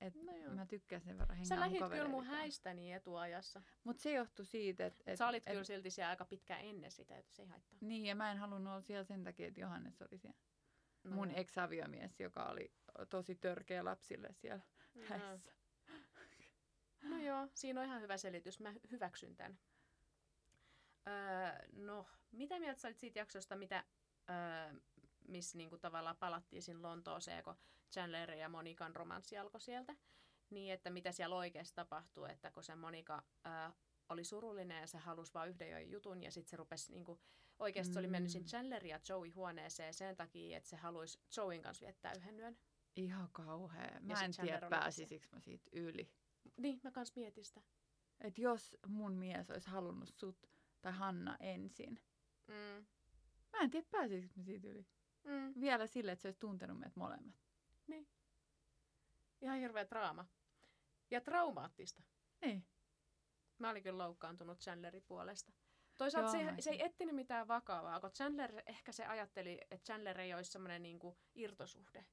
[0.00, 0.54] Et No joo.
[0.54, 3.62] mä tykkään sen verran Sä hengää mun lähit kyllä mun häistäni etuajassa.
[3.84, 5.04] Mutta se johtui siitä, että...
[5.06, 7.78] Et, Sä olit kyllä silti siellä aika pitkään ennen sitä, että se ei haittaa.
[7.80, 10.38] Niin, ja mä en halunnut olla siellä sen takia, että Johannes oli siellä.
[11.04, 12.72] No mun ex-aviomies, joka oli
[13.10, 15.02] tosi törkeä lapsille siellä No.
[15.08, 15.52] häissä.
[17.02, 18.60] No joo, siinä on ihan hyvä selitys.
[18.60, 19.58] Mä hy- hyväksyn tämän.
[21.08, 23.84] Öö, no, mitä mieltä sä olit siitä jaksosta, mitä,
[24.30, 24.80] öö,
[25.28, 27.54] missä niinku tavallaan palattiin sinne Lontooseen, kun
[27.92, 29.96] Chandler ja Monikan romanssi alkoi sieltä?
[30.50, 33.70] Niin, että mitä siellä oikeasti tapahtuu, että kun se Monika öö,
[34.08, 37.20] oli surullinen ja se halusi vain yhden jo jutun ja sitten se rupesi niinku,
[37.58, 38.32] oikeasti se oli mennyt Mm.
[38.32, 42.58] sinne Chandlerin ja Joey huoneeseen sen takia, että se haluaisi Joeyn kanssa viettää yhden yön.
[42.96, 44.00] Ihan kauhea.
[44.00, 46.10] Mä sit en Chandler tiedä, pääsisikö mä siitä yli.
[46.56, 47.60] Niin, mä kans mietin sitä.
[48.20, 50.46] Et jos mun mies olisi halunnut sut
[50.86, 52.00] tai Hanna ensin,
[52.46, 52.86] Mm.
[53.52, 54.86] mä en tiedä, pääsisikö mä siitä yli.
[55.24, 55.60] Mm.
[55.60, 57.34] Vielä sille, että se olisi tuntenut meidät molemmat.
[59.40, 60.26] Ihan hirveä draama.
[61.10, 62.02] Ja traumaattista.
[62.40, 62.66] Niin.
[63.58, 65.52] Mä olin kyllä loukkaantunut Chandlerin puolesta.
[65.96, 70.20] Toisaalta Joo, se, se ei etsinyt mitään vakavaa, kun Chandler, ehkä se ajatteli, että Chandler
[70.20, 72.06] ei olisi semmoinen niinku irtosuhde.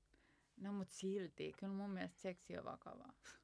[0.57, 3.13] No mut silti, kyllä mun mielestä seksi on vakavaa.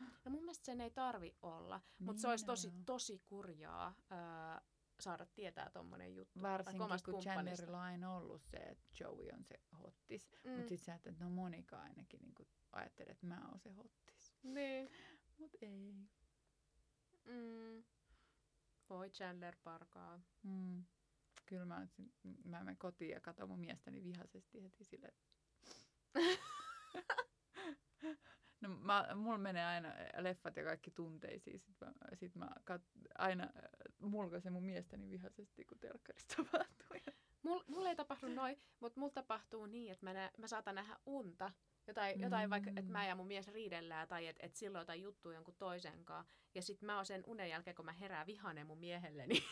[0.00, 2.84] No mun mielestä sen ei tarvi olla, mutta Niin se olisi tosi, on.
[2.84, 4.62] tosi kurjaa ää,
[5.00, 6.42] saada tietää tommonen juttu.
[6.42, 7.20] Varsinkin kun.
[7.22, 10.30] Chandlerilla on aina ollut se, että Joey on se hottis.
[10.44, 10.50] Mm.
[10.50, 12.34] Mutta sitten sä ajattelet, että no Monika ainakin niin
[12.72, 14.34] ajattelee, että mä oon se hottis.
[14.42, 14.90] Niin.
[15.38, 15.94] Mut ei.
[17.24, 17.84] Mm.
[18.90, 20.20] Voi Chandler parkaa.
[20.42, 20.84] Mm.
[21.46, 22.12] Kyllä mä, olisin-
[22.44, 25.14] mä menen kotiin ja katson mun miestäni vihaisesti heti silleen.
[28.60, 31.58] No, mä, mulla menee aina leffat ja kaikki tunteisiin.
[31.60, 32.82] Sitten mä, sit mä kat,
[33.18, 33.48] aina
[34.00, 36.86] mulkaisen mun miestäni vihaisesti, kun telkkarista tapahtuu.
[37.42, 40.96] Mul, mulla ei tapahdu noin, mutta mulla tapahtuu niin, että mä, nä, mä saatan nähdä
[41.06, 41.52] unta.
[41.86, 45.34] Jotain, jotain vaikka, että mä ja mun mies riidellään tai että et silloin jotain juttua
[45.34, 46.34] jonkun toisen kanssa.
[46.54, 49.34] Ja sit mä oon sen unen jälkeen, kun mä herään vihanen mun miehelleni.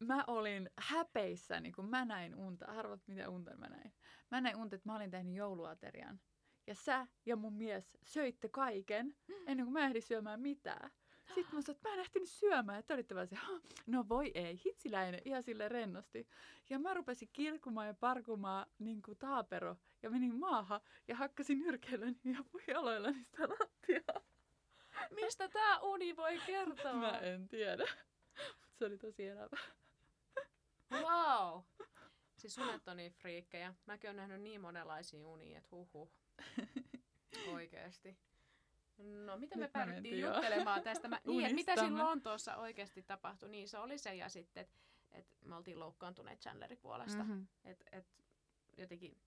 [0.00, 2.66] Mä olin häpeissäni, kun mä näin unta.
[2.66, 3.92] Arvat, mitä unta mä näin.
[4.30, 6.20] Mä näin unta, että mä olin tehnyt jouluaterian.
[6.66, 10.90] Ja sä ja mun mies söitte kaiken, ennen kuin mä ehdin syömään mitään.
[11.34, 12.78] Sitten mä sanoin, että mä en ehtinyt syömään.
[12.78, 16.28] Ja te olitte vaan se, "Hah, no voi ei, hitsiläinen, ihan sille rennosti.
[16.70, 19.76] Ja mä rupesin kirkumaan ja parkumaan niin kuin taapero.
[20.02, 24.22] Ja menin maahan ja hakkasin nyrkeilläni ja jaloillani sitä lattiaa.
[25.10, 26.94] Mistä tää uni voi kertoa?
[26.94, 27.84] Mä en tiedä.
[28.60, 29.56] Mut se oli tosi elävä.
[30.92, 31.62] Wow!
[32.38, 33.74] Siis unet on niin friikkejä.
[33.86, 36.10] Mäkin oon nähnyt niin monenlaisia unia, että huhhuh.
[37.54, 38.18] Oikeesti.
[38.98, 41.08] No, miten me Nyt päädyttiin jo juttelemaan tästä?
[41.08, 42.04] Mä, niin, että mitä siinä.
[42.04, 43.48] Lontoossa oikeasti tapahtui?
[43.48, 44.80] Niin, se oli se ja sitten, että
[45.12, 47.24] et me oltiin loukkaantuneet Chandlerin puolesta.
[47.24, 47.46] Mm-hmm.
[47.64, 48.06] Et, et,
[48.76, 49.18] jotenkin...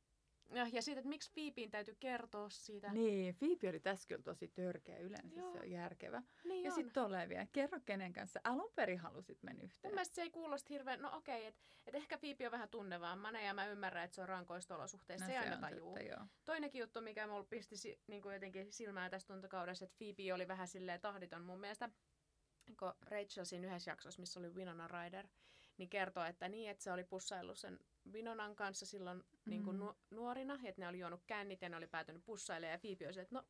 [0.52, 2.94] Ja, ja siitä, että miksi Phoebeen täytyy kertoa siitä.
[2.94, 4.98] Niin, Phoebe oli tässä kyllä tosi törkeä.
[4.98, 5.54] Yleensä Joo.
[5.54, 6.24] se on järkevä.
[6.44, 9.94] niin Ja sitten tolleen vielä, kerro kenen kanssa alun perin halusit mennä Mun yhteen.
[9.94, 13.54] mielestä se ei kuulosta hirveän, no okei, että et ehkä Phoebe on vähän tunnevammainen ja
[13.54, 15.96] mä ymmärrän, että se on rankoista olosuhteista, no, se, ei aina on tajuu.
[15.96, 16.28] totta.
[16.46, 20.48] Toinenkin juttu, mikä mulla pisti si- niin kuin jotenkin silmään tässä tuntokaudessa, että Phoebe oli
[20.48, 21.90] vähän silleen tahditon mun mielestä,
[22.80, 25.28] kun Rachel siinä yhdessä jaksossa, missä oli Winona Ryder,
[25.78, 27.80] niin kertoo, että niin, että se oli pussaillut sen
[28.14, 29.24] Winonan kanssa silloin mm.
[29.46, 29.80] niin kuin Mm.
[29.84, 33.14] nu- nuorina, että ne oli juonut kännit ja ne oli päätynyt pussailemaan ja Phoebe oli
[33.14, 33.44] se, että no,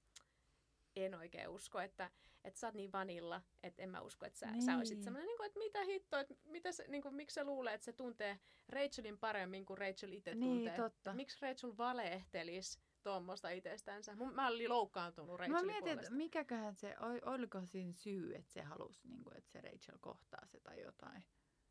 [0.95, 2.11] en oikein usko, että,
[2.43, 4.61] että sä oot niin vanilla, että en mä usko, että sä, Niin.
[4.65, 7.43] sä olisit semmoinen, niin kuin, että mitä hittoa, että mitä se, niin kuin, miksi se
[7.43, 10.75] luulee, että se tuntee Rachelin paremmin kuin Rachel itse Niin, tuntee.
[10.77, 11.13] totta.
[11.13, 14.15] Miksi Rachel valehtelisi tuommoista itsestänsä?
[14.15, 16.15] Mun, mä olin loukkaantunut Mä Rachelin mietin, että puolesta.
[16.15, 16.95] mikäköhän se,
[17.25, 21.23] oliko siinä syy, että se halusi, niin kuin, että se Rachel kohtaa se tai jotain.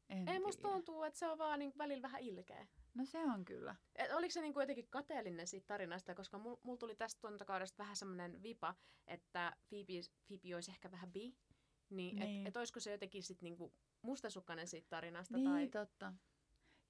[0.09, 2.67] En Ei musta tuntuu, että se on vaan niin välillä vähän ilkeä.
[2.95, 3.77] No se on kyllä.
[3.97, 7.97] Et oliko se niinku jotenkin kateellinen siitä tarinasta, koska mulla mul tuli tästä tuotantokaudesta vähän
[7.97, 8.75] semmoinen vipa,
[9.07, 9.93] että Phoebe,
[10.27, 11.21] Phoebe olisi ehkä vähän bi,
[11.91, 12.23] niin, Niin.
[12.23, 15.37] että et olisiko se jotenkin sit niinku mustasukkainen siitä tarinasta.
[15.37, 15.69] Niin, tai...
[15.69, 16.13] totta.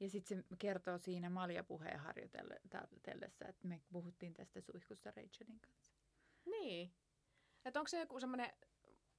[0.01, 5.91] Ja sitten se kertoo siinä maljapuheen harjoitellessa, että me puhuttiin tästä suihkussa Rachelin kanssa.
[6.47, 6.93] Niin.
[7.65, 8.53] Että onko se joku semmoinen,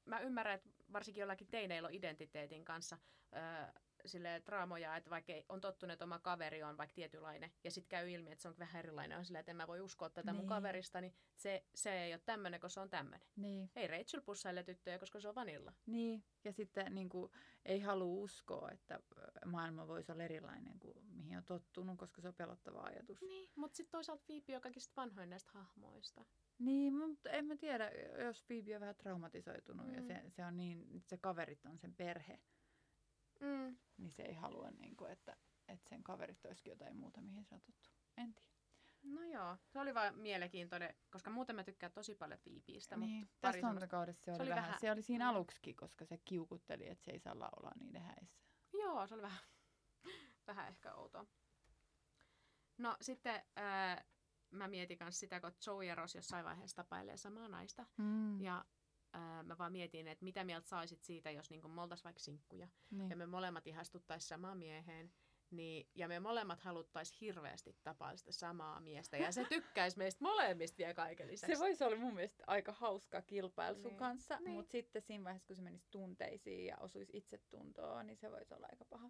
[0.06, 2.98] mä ymmärrän, että varsinkin jollakin teineillä on identiteetin kanssa
[3.36, 7.90] öö, sille draamoja, että vaikka on tottunut, että oma kaveri on vaikka tietynlainen, ja sitten
[7.90, 10.34] käy ilmi, että se on vähän erilainen, on silleen, että en mä voi uskoa tätä
[10.34, 10.50] mun Niin.
[10.50, 13.28] kaverista, niin se, se ei ole tämmöinen, kun se on tämmöinen.
[13.36, 15.74] Niin, Ei Rachel pussaile tyttöjä, koska se on vanilla.
[15.86, 16.24] niin.
[16.44, 17.32] ja sitten niin kuin,
[17.66, 22.28] ei halua uskoa, että ö, maailma voisi olla erilainen kuin mihin on tottunut, koska se
[22.28, 23.22] on pelottava ajatus.
[23.22, 26.26] Niin, mutta sitten toisaalta Phoebe on kaikista vanhoin näistä hahmoista.
[26.60, 27.92] Niin, mutta en mä tiedä,
[28.26, 29.94] jos Phoebe on vähän traumatisoitunut mm.
[29.96, 32.40] ja se, se on niin, se kaverit on sen perhe,
[33.40, 33.78] Mm.
[33.98, 37.56] niin se ei halua, niin kuin, että, että sen kaverit olisikin jotain muuta, mihin se
[37.56, 37.90] on tottu.
[38.18, 38.50] En tiedä.
[39.04, 43.38] No joo, se oli vaan mielenkiintoinen, koska muuten mä tykkään tosi paljon Phoebeistä, niin, mutta
[43.42, 45.30] pari tässä tuotantokaudessa se oli, se oli vähän, vähän- se oli siinä mm.
[45.30, 48.40] aluksikin, koska se kiukutteli, että se ei saa laulaa niiden häissä.
[48.74, 49.40] Joo, se oli vähän,
[50.48, 51.26] vähän ehkä outoa.
[52.78, 54.04] No sitten ää,
[54.52, 57.86] mä mietin myös sitä, kun Joe ja Ross jossain vaiheessa tapailee samaa naista.
[57.98, 58.42] Mm.
[58.42, 58.66] Ja
[59.14, 62.68] ää, mä vaan mietin, että mitä mieltä saisit siitä, jos niinku me oltais vaikka sinkkuja.
[62.92, 63.10] Niin.
[63.10, 65.12] Ja me molemmat ihastuttaisiin samaan mieheen.
[65.52, 69.18] Niin, ja me molemmat haluttaisiin hirveästi tapaa sitä samaa miestä.
[69.18, 71.56] Ja se tykkäisi meistä molemmista vielä kaiken lisäksi.
[71.56, 73.98] Se voisi olla mun mielestä aika hauska kilpailu sun Niin.
[73.98, 74.52] kanssa, Niin.
[74.52, 78.68] mutta sitten siinä vaiheessa, kun se menisi tunteisiin ja osuisi itsetuntoon, niin se voisi olla
[78.72, 79.10] aika paha.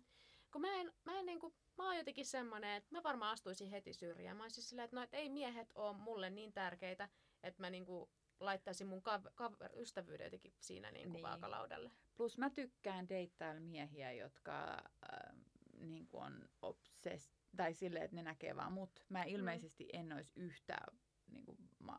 [0.51, 3.93] Kun mä en, mä en niinku, mä oon jotenkin semmonen, että mä varmaan astuisin heti
[3.93, 4.38] syrjään.
[4.38, 7.09] Mä olisin silleen, että no, et ei miehet ole mulle niin tärkeitä,
[7.43, 8.09] että mä niinku
[8.39, 11.13] laittaisin mun kav- kaver- ystävyyden jotenkin siinä Niin.
[11.13, 11.23] niin.
[11.23, 11.91] vaakalaudalle.
[12.17, 15.36] Plus mä tykkään deittailla miehiä, jotka äh,
[15.80, 19.06] niin kuin on obsess, tai silleen, että ne näkee vaan mut.
[19.10, 20.97] Mä ilmeisesti en olisi yhtään,
[21.32, 21.97] niin kuin, mä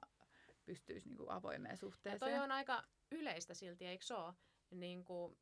[0.65, 2.21] pystyisi niin kuin avoimeen Ja suhteeseen.
[2.21, 4.35] toi on aika yleistä silti, eikö se ole?
[4.71, 5.39] Niin kuin,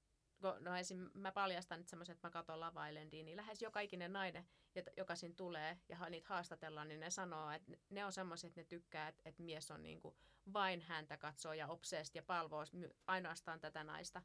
[0.61, 1.11] no esim.
[1.15, 4.49] mä paljastan nyt semmoisen, että mä katson Lava Islandia, niin lähes joka ikinen nainen,
[4.97, 8.65] joka siinä tulee ja niitä haastatellaan, niin ne sanoo, että ne on semmoiset, että ne
[8.65, 10.15] tykkää, että, että mies on niin kuin
[10.53, 12.65] vain häntä katsoo ja obsessed ja palvoo
[13.07, 14.23] ainoastaan tätä naista.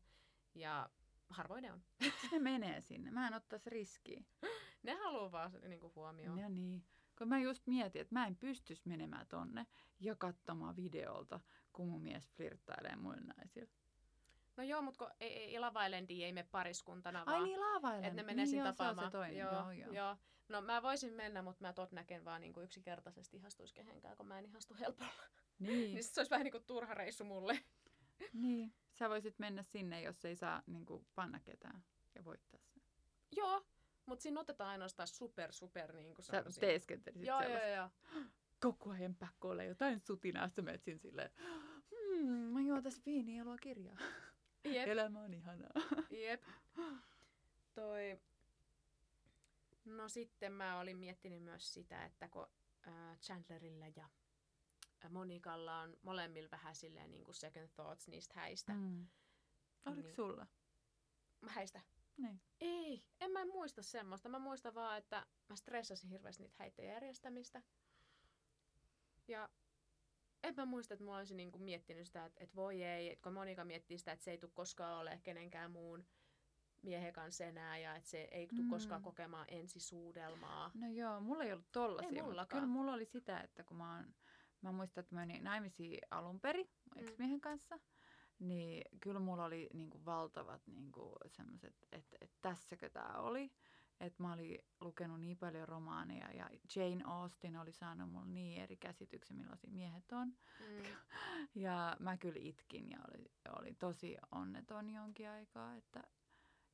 [0.56, 0.90] Ja
[1.30, 1.84] harvoin ne on.
[2.32, 3.12] ne menee sinne.
[3.12, 4.24] Mä en ottaisi riskiä.
[4.84, 6.42] Ne haluaa vaan niin kuin huomioon.
[6.42, 6.86] No niin.
[7.18, 9.68] Kun mä just mietin, että mä en pystyisi menemään tonne
[10.00, 11.40] ja katsomaan videolta,
[11.74, 13.72] kun mun mies flirttailee muilla naisilla.
[14.58, 18.04] No joo, mutta kun ei, ei Lava Islandia ei mene pariskuntana, Ai vaan niin, laavailen.
[18.06, 19.08] että ne menee niin, joo, tapaamaan.
[19.08, 19.38] se toinen.
[19.38, 19.92] Joo, Joo, joo.
[19.94, 20.18] joo.
[20.50, 24.28] No mä voisin mennä, mutta mä tot näken vaan niin kuin yksinkertaisesti ihastuisi kehenkään, kun
[24.28, 25.12] mä en ihastu helpolla.
[25.60, 25.94] Niin.
[25.94, 27.60] Niin se olisi vähän niin kuin turha reissu mulle.
[28.34, 31.84] Niin, sä voisit mennä sinne, jos ei saa niin kuin, panna ketään
[32.16, 32.84] ja voittaa sen.
[33.36, 33.66] Joo,
[34.06, 37.70] mutta siinä otetaan ainoastaan super, super niin kuin Sä teeskentelisit Joo, joo, sellaista.
[38.16, 38.24] joo.
[38.62, 41.30] Koko ajan pakko olla jotain sutinaa, sä menet siinä silleen,
[41.92, 43.98] hmm, mä juon tässä viiniä ja luen kirjaa.
[44.66, 45.70] Jep, Elämä on ihanaa.
[46.10, 46.44] jep.
[47.76, 48.20] Toi...
[49.86, 52.48] No sitten mä olin miettinyt myös sitä, että kun
[52.88, 54.10] äh, Chandlerilla ja
[55.06, 58.74] äh, Monikalla on molemmilla vähän silleen niin kuin second thoughts niistä häistä.
[58.74, 59.08] Mm.
[59.86, 60.16] Oliko Niin.
[60.16, 60.48] sulla?
[61.48, 61.82] Häistä?
[62.18, 62.42] Niin.
[62.62, 64.30] Ei, en mä muista semmoista.
[64.30, 67.62] Mä muistan vaan, että mä stressasin hirveästi niitä häitten järjestämistä.
[69.28, 69.50] Ja
[70.44, 73.34] en mä muista, että mä olisin niinku miettinyt sitä, että, että voi ei, että kun
[73.34, 76.06] Monika miettii sitä, että se ei tule koskaan ole kenenkään muun
[76.82, 78.70] miehen kanssa enää ja että se ei tule Mm.
[78.70, 80.72] koskaan kokemaan ensisuudelmaa.
[80.74, 82.62] No joo, mulla ei ollut tollasia, mutta mullakaan.
[82.62, 84.14] kyllä mulla oli sitä, että kun mä oon,
[84.62, 87.02] mä muistan, että mä menin naimisiin alun perin Mm.
[87.04, 87.80] ex-miehen kanssa,
[88.40, 93.52] niin kyllä mulla oli niinku valtavat niinku semmoiset, että, että tässäkö tämä oli.
[94.00, 98.78] Että mä olin lukenut niin paljon romaaneja ja Jane Austen oli saanut mulle niin eri
[98.78, 100.28] käsityksen, millaisia miehet on.
[100.60, 100.84] Mm.
[101.56, 106.04] Ja mä kyllä itkin ja oli, oli tosi onneton jonkin aikaa, että,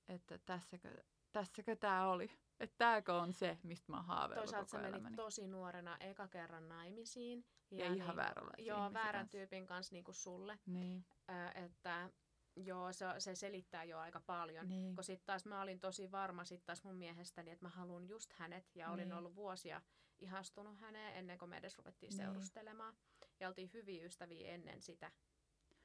[0.07, 2.31] että tässäkö, tässäkö tämä oli.
[2.59, 6.27] Että tääkö on se, mistä mä oon haaveillut Toisaalta koko sä menit tosi nuorena eka
[6.27, 7.45] kerran naimisiin.
[7.71, 9.31] Ja ihan niinku- vääränlaisen Joo, väärän kanssa.
[9.37, 10.59] tyypin kanssa niin kuin sulle.
[10.65, 12.09] Niin, Ö, että
[12.55, 14.67] joo, se, se selittää jo aika paljon.
[14.69, 14.95] niin.
[14.95, 18.33] Kun sitten taas mä olin tosi varma sit taas mun miehestäni, että mä haluan just
[18.33, 18.75] hänet.
[18.75, 19.17] Ja olin Niin.
[19.17, 19.81] ollut vuosia
[20.19, 22.17] ihastunut häneen ennen kuin me edes ruvettiin Niin.
[22.25, 22.97] seurustelemaan.
[23.39, 25.11] Ja oltiin hyviä ystäviä ennen sitä.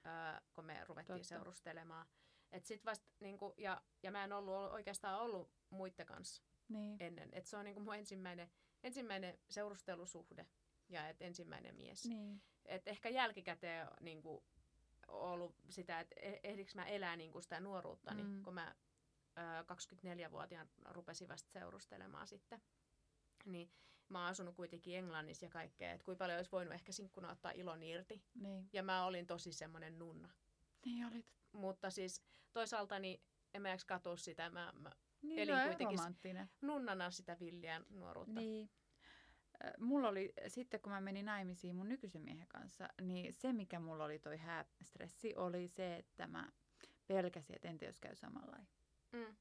[0.06, 1.28] ää, kun me ruvettiin Totta.
[1.28, 2.06] seurustelemaan.
[2.52, 6.96] Et sit vasta, niinku, ja, ja mä en ollut oikeastaan ollut muiden kanssa Niin.
[7.00, 7.28] ennen.
[7.32, 8.50] Et se on niinku mun ensimmäinen,
[8.82, 10.46] ensimmäinen seurustelusuhde
[10.88, 12.04] ja et ensimmäinen mies.
[12.06, 12.42] Niin.
[12.66, 14.44] Et ehkä jälkikäteen niinku,
[15.08, 18.28] ollut sitä, että ehdikö mä elää niinku sitä nuoruuttani, Mm.
[18.28, 18.42] mm.
[18.42, 18.74] kun mä
[19.36, 22.62] ää, 24-vuotiaan rupesin vasta seurustelemaan sitten.
[23.44, 23.70] Niin
[24.08, 27.50] mä oon asunut kuitenkin Englannissa ja kaikkea, että kuinka paljon olisi voinut ehkä sinkkuna ottaa
[27.52, 28.24] ilon irti.
[28.34, 28.68] Niin.
[28.72, 30.30] Ja mä olin tosi semmoinen nunna.
[30.84, 31.26] Niin olit.
[31.52, 33.22] Mutta siis toisaalta niin
[33.54, 34.50] en mä edes katua sitä.
[34.50, 34.90] Mä, mä
[35.22, 35.98] Niin, Elin on kuitenkin
[36.62, 38.40] nunnana sitä villiä nuoruutta.
[38.40, 38.70] Niin.
[39.78, 44.04] Mulla oli, sitten kun mä menin naimisiin mun nykyisen miehen kanssa, niin se mikä mulla
[44.04, 46.52] oli toi häästressi oli se, että mä
[47.06, 48.70] pelkäsin, että entä jos käy samalla lailla.
[49.12, 49.36] Mm.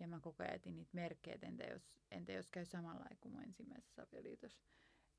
[0.00, 3.16] Ja mä koko ajan etin niitä merkkejä, että entä jos, entä jos käy samalla lailla
[3.20, 4.68] kuin mun ensimmäisessä avioliitossa.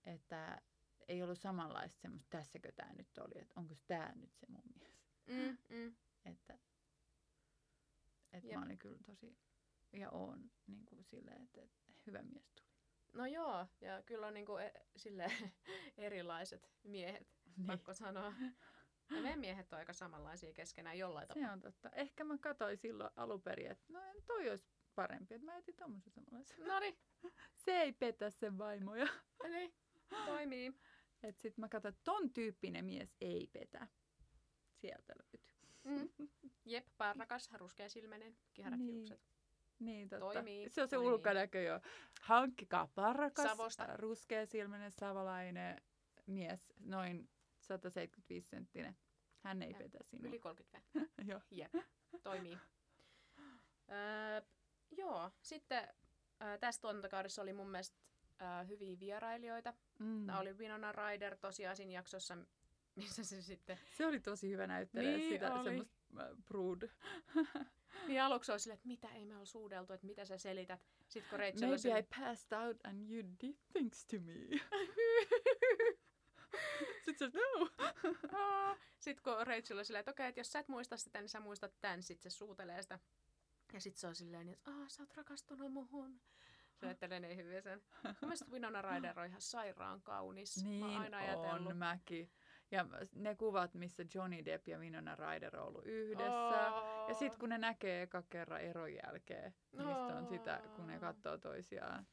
[0.03, 0.61] Että
[1.07, 5.05] ei ollut samanlaista semmoista, tässäkö tämä nyt oli, että onko tämä nyt se mun mies.
[5.27, 5.95] Mm, mm.
[6.25, 6.59] Että,
[8.33, 8.59] että Jep.
[8.59, 9.37] mä olin kyllä tosi,
[9.93, 12.64] ja oon niin kuin silleen, että, että hyvä mies tuli.
[13.15, 15.31] No joo, ja kyllä on niinku e- sille
[15.97, 17.67] erilaiset miehet, Niin.
[17.67, 18.33] pakko sanoa.
[19.15, 21.53] Ja meidän miehet on aika samanlaisia keskenään jollain Se tapaa.
[21.53, 21.89] on totta.
[21.89, 26.11] Ehkä mä katsoin silloin alun perin, että no toi olisi parempi, että mä etin tommosen
[26.13, 26.67] samanlaisen.
[26.67, 26.97] No niin,
[27.65, 29.07] Se ei petä sen vaimoja.
[29.51, 29.73] niin,
[30.25, 30.73] toimii.
[31.23, 33.87] Että sit mä katsoin, että ton tyyppinen mies ei petä.
[34.73, 35.41] Sieltä löytyy.
[35.83, 36.29] Mm.
[36.65, 38.91] Jep, parrakas, ruskeasilmäinen, kiharat Niin.
[38.93, 39.21] hiukset.
[39.79, 40.25] Niin, totta.
[40.33, 41.11] Toimii, se on se toimii.
[41.13, 41.79] ulkonäkö jo.
[42.21, 43.97] Hankkikaa parrakas, Savosta.
[43.97, 45.81] ruskeasilmäinen, savolainen
[46.27, 48.97] mies, noin 175 senttinen.
[49.43, 50.27] Hän ei Ja petä sinua.
[50.29, 50.81] Yli 30
[51.31, 51.41] Joo.
[51.51, 51.73] Jep,
[52.23, 52.57] toimii.
[53.91, 54.41] Öö,
[54.91, 55.87] joo, sitten
[56.41, 57.97] öö, tässä tuotantokaudessa oli mun mielestä
[58.41, 59.73] öö, hyviä vierailijoita.
[59.99, 60.25] Mm.
[60.25, 62.37] Tämä oli Winona Ryder tosiaan siinä jaksossa,
[62.95, 63.79] missä se sitten...
[63.97, 65.63] Se oli tosi hyvä näyttelijä, Niin sitä oli.
[65.63, 66.81] semmoista äh, brood.
[68.07, 70.79] Niin aluksi oli silleen, että mitä ei me ole suudeltu, että mitä sä selität.
[71.07, 74.33] Sitten kun Rachel Maybe I silleen, passed out and you did things to me.
[77.05, 77.37] Sitten se,
[78.31, 78.67] no.
[78.99, 81.39] Sitten kun Rachel oli silleen, että okei, että jos sä et muista sitä, niin sä
[81.39, 82.03] muistat tämän.
[82.03, 82.99] Sitten se suutelee sitä.
[83.73, 86.21] Ja sitten se on silleen, että Aa, sä oot rakastunut muhun.
[86.75, 87.81] Se ajattelee niin hyvin sen.
[88.03, 90.63] Mun mielestä Winona Ryder on ihan sairaan kaunis.
[90.63, 91.67] Mä Niin aina ajatellut.
[91.71, 92.31] on mäkin.
[92.71, 96.73] Ja ne kuvat, missä Johnny Depp ja Winona Ryder on ollut yhdessä.
[96.73, 97.09] Oh.
[97.09, 100.99] Ja sitten kun ne näkee eka kerran eron jälkeen, niistä on sitä, kun ne Oo.
[100.99, 102.07] katsoo toisiaan.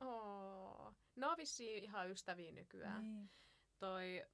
[0.00, 0.94] Oh.
[1.16, 3.02] No on vissiin ihan ystäviä nykyään.
[3.02, 3.30] Niin.
[3.78, 4.24] Toi,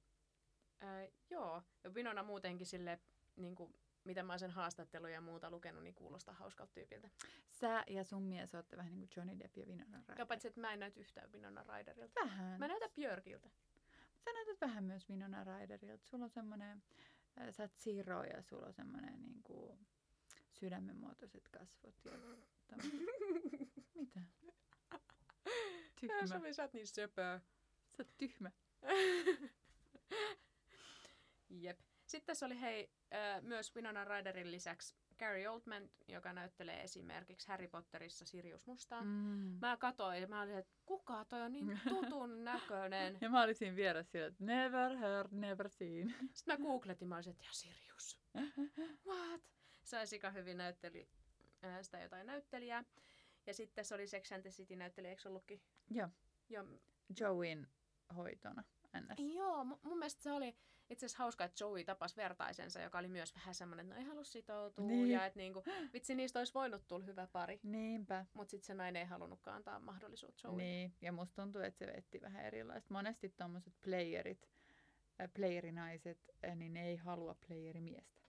[0.81, 2.99] ää, joo, ja Winona muutenkin sille,
[3.35, 3.73] niin kuin,
[4.03, 7.09] mitä mä sen haastatteluja ja muuta lukenut, niin kuulostaa hauskalta tyypiltä.
[7.49, 10.25] Sä ja sun mies olette vähän niin kuin Johnny Depp ja Winona Ja Ryder.
[10.25, 12.21] paitsi, että mä en näytä yhtään Winona Ryderilta.
[12.21, 12.59] Vähän.
[12.59, 13.49] Mä näytän Björkiltä.
[14.25, 16.07] Sä näytät vähän myös Winona Ryderilta.
[16.07, 16.83] Sulla on semmoinen,
[17.41, 19.79] äh, sä oot Zero ja sulla on semmoinen niin kuin
[20.51, 21.95] sydämen muotoiset kasvot.
[22.05, 22.11] Ja
[23.95, 24.21] Mitä?
[25.99, 26.27] Tyhmä.
[26.27, 27.41] Sami, sä oot niin söpöä.
[27.87, 28.51] Sä oot tyhmä.
[31.49, 31.79] Jep.
[32.05, 37.67] Sitten tässä oli hei, äh, myös Winona Ryderin lisäksi Gary Oldman, joka näyttelee esimerkiksi Harry
[37.67, 39.03] Potterissa Sirius Mustaa.
[39.03, 39.57] Mm.
[39.61, 43.17] Mä katoin ja mä olin, että kuka toi on niin tutun näköinen.
[43.21, 46.15] Ja mä olin siinä vieressä sillä, että never heard, never seen.
[46.33, 48.19] Sitten mä googletin, mä olisin, että ja Sirius.
[49.07, 49.41] What?
[49.83, 51.09] Se sika hyvin näytteli
[51.61, 52.83] ää, sitä jotain näyttelijää.
[53.47, 55.61] Ja sitten se oli Sex and the City näyttelijä, eikö ollutkin?
[55.89, 56.09] Joo,
[56.49, 56.65] Joo,
[57.19, 57.67] Joeyn
[58.15, 58.63] hoitona.
[59.19, 60.55] Joo mu- mun mielestä se oli
[60.89, 64.07] itse asiassa hauska, että Joey tapasi vertaisensa, joka oli myös vähän semmoinen, että no ei
[64.07, 64.85] halua sitoutua.
[64.85, 65.11] Niin.
[65.11, 67.59] Ja että niinku, vitsi niistä olisi voinut tulla hyvä pari.
[67.63, 68.25] Niinpä.
[68.33, 70.63] Mutta sitten se nainen ei halunnutkaan antaa mahdollisuutta Joeylle.
[70.63, 72.93] Niin, ja musta tuntuu, että se vetti vähän erilaista.
[72.93, 74.49] Monesti tuommoiset playerit,
[75.21, 78.19] äh, playerinaiset, äh, niin ne ei halua playerimiestä.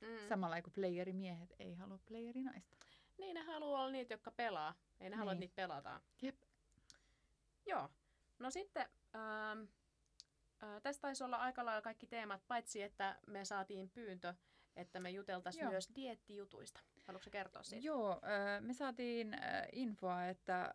[0.00, 0.28] Mm.
[0.28, 2.76] Samalla kuin playerimiehet ei halua playerinaista.
[3.18, 4.74] Niin ne haluaa olla niitä, jotka pelaa.
[5.00, 5.40] Ei ne halua, että Niin.
[5.40, 6.00] niitä pelataan.
[6.22, 6.36] Jep.
[7.66, 7.88] Joo.
[8.38, 9.64] No sitten ähm,
[10.82, 14.34] tästä taisi olla aika lailla kaikki teemat, paitsi että me saatiin pyyntö,
[14.76, 16.80] että me juteltaisiin myös diettijutuista.
[17.06, 17.86] Haluatko kertoa siitä?
[17.86, 18.20] Joo,
[18.60, 19.36] me saatiin
[19.72, 20.72] infoa, että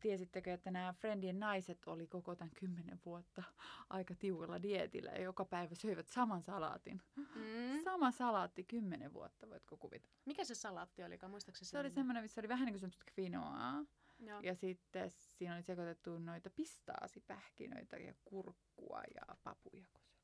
[0.00, 3.42] tiesittekö, että nämä Friendien naiset oli koko tämän kymmenen vuotta
[3.90, 7.02] aika tiukalla dietillä ja joka päivä söivät saman salaatin.
[7.16, 7.80] Mm.
[7.84, 10.16] Sama salaatti kymmenen vuotta, voitko kuvitella?
[10.24, 11.30] Mikä se salaatti olikaan?
[11.30, 13.84] Muistaakseni Se oli semmoinen, missä oli vähän niin kuin semmoista quinoaa.
[14.26, 14.40] Joo.
[14.40, 20.22] Ja sitten siinä oli sekoitettu noita pistaasipähkinöitä ja kurkkua ja papujakosia.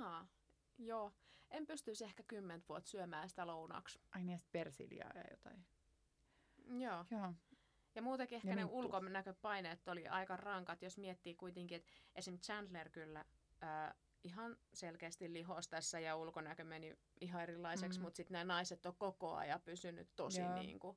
[0.00, 0.26] Aa,
[0.78, 1.12] joo.
[1.50, 4.00] En pystyisi ehkä kymmentä vuotta syömään sitä lounaaksi.
[4.14, 5.64] Ai niin, persiljaa ja jotain.
[6.78, 7.04] Joo.
[7.10, 7.34] Joo.
[7.94, 12.38] Ja muutenkin ehkä Ja ne ulkonäköpaineet oli aika rankat, jos miettii kuitenkin, että esim.
[12.38, 13.24] Chandler kyllä
[13.60, 13.94] ää,
[14.24, 18.02] ihan selkeästi lihos tässä ja ulkonäkö meni ihan erilaiseksi, Mm.
[18.04, 20.54] mutta sitten nämä naiset on koko ajan pysynyt tosi Joo.
[20.54, 20.96] niin kuin,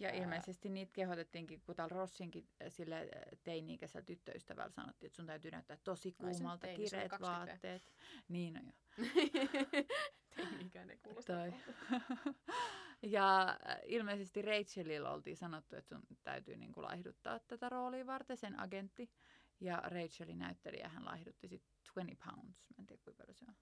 [0.00, 0.14] Ja Ää.
[0.14, 3.08] ilmeisesti niitä kehotettiinkin, kun täällä Rossinkin sille
[3.42, 7.20] teini-ikäisellä tyttöystävällä sanottiin, että sun täytyy näyttää tosi kuumalta, kireet 20.
[7.20, 7.92] vaatteet.
[8.28, 8.72] Niin on jo.
[10.36, 11.36] Teini-ikäinen kuulostaa.
[11.36, 11.54] Toi.
[13.02, 19.10] ja ilmeisesti Rachelilla oltiin sanottu, että sun täytyy niinku laihduttaa tätä roolia varten, sen agentti.
[19.60, 22.66] Ja Rachelin näyttelijä hän laihdutti sitten 20 pounds.
[22.76, 23.54] Mä en tiedä kuinka paljon se on.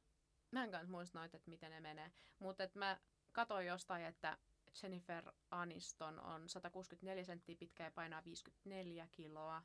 [0.51, 2.13] Mä en kanssa muista noita, että miten ne menee.
[2.39, 2.99] Mutta mä
[3.33, 4.39] katsoin jostain, että
[4.83, 9.63] Jennifer Aniston on 164 senttiä pitkä ja painaa 54 kiloa.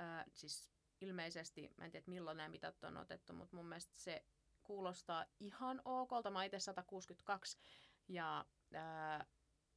[0.00, 4.24] Ö, siis ilmeisesti, mä en tiedä milloin nämä mitat on otettu, mutta mun mielestä se
[4.62, 6.30] kuulostaa ihan okolta.
[6.30, 7.58] Mä itse 162
[8.08, 9.24] ja ö,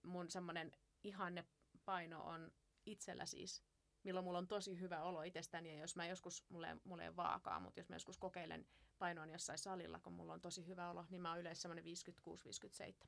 [0.03, 0.71] mun semmonen
[1.03, 1.45] ihanne
[1.85, 2.51] paino on
[2.85, 3.63] itsellä siis,
[4.03, 7.59] milloin mulla on tosi hyvä olo itsestäni ja jos mä joskus, mulle, mulle ei vaakaa,
[7.59, 8.65] mutta jos mä joskus kokeilen
[8.97, 11.85] painoon jossain salilla, kun mulla on tosi hyvä olo, niin mä oon yleensä semmoinen
[13.03, 13.07] 56-57.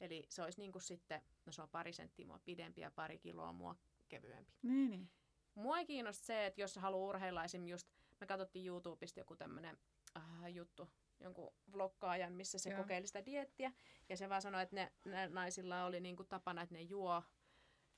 [0.00, 3.18] Eli se olisi niin kuin sitten, no se on pari senttiä mua pidempi ja pari
[3.18, 3.76] kiloa mua
[4.08, 4.52] kevyempi.
[4.62, 5.10] Niin, niin.
[5.54, 7.68] Mua ei kiinnosta se, että jos haluaa urheilla esim.
[7.68, 7.88] just,
[8.20, 9.78] me katsottiin YouTubesta joku tämmönen
[10.16, 10.88] äh, juttu,
[11.20, 12.82] jonkun vloggaajan, missä se Joo.
[12.82, 13.72] kokeili sitä diettiä.
[14.08, 17.22] Ja se vaan sanoi, että ne, ne naisilla oli niinku tapana, että ne juo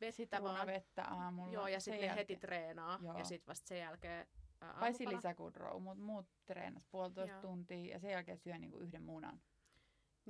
[0.00, 0.66] vettä vaan.
[0.66, 1.52] vettä aamulla.
[1.52, 2.98] Joo, ja sitten ne heti treenaa.
[3.02, 3.18] Joo.
[3.18, 4.26] Ja sitten vasta sen jälkeen
[4.60, 5.04] ää, Paitsi
[5.36, 7.42] Kudrow, mutta muut treenas puolitoista Joo.
[7.42, 9.40] tuntia ja sen jälkeen syö niinku yhden munan.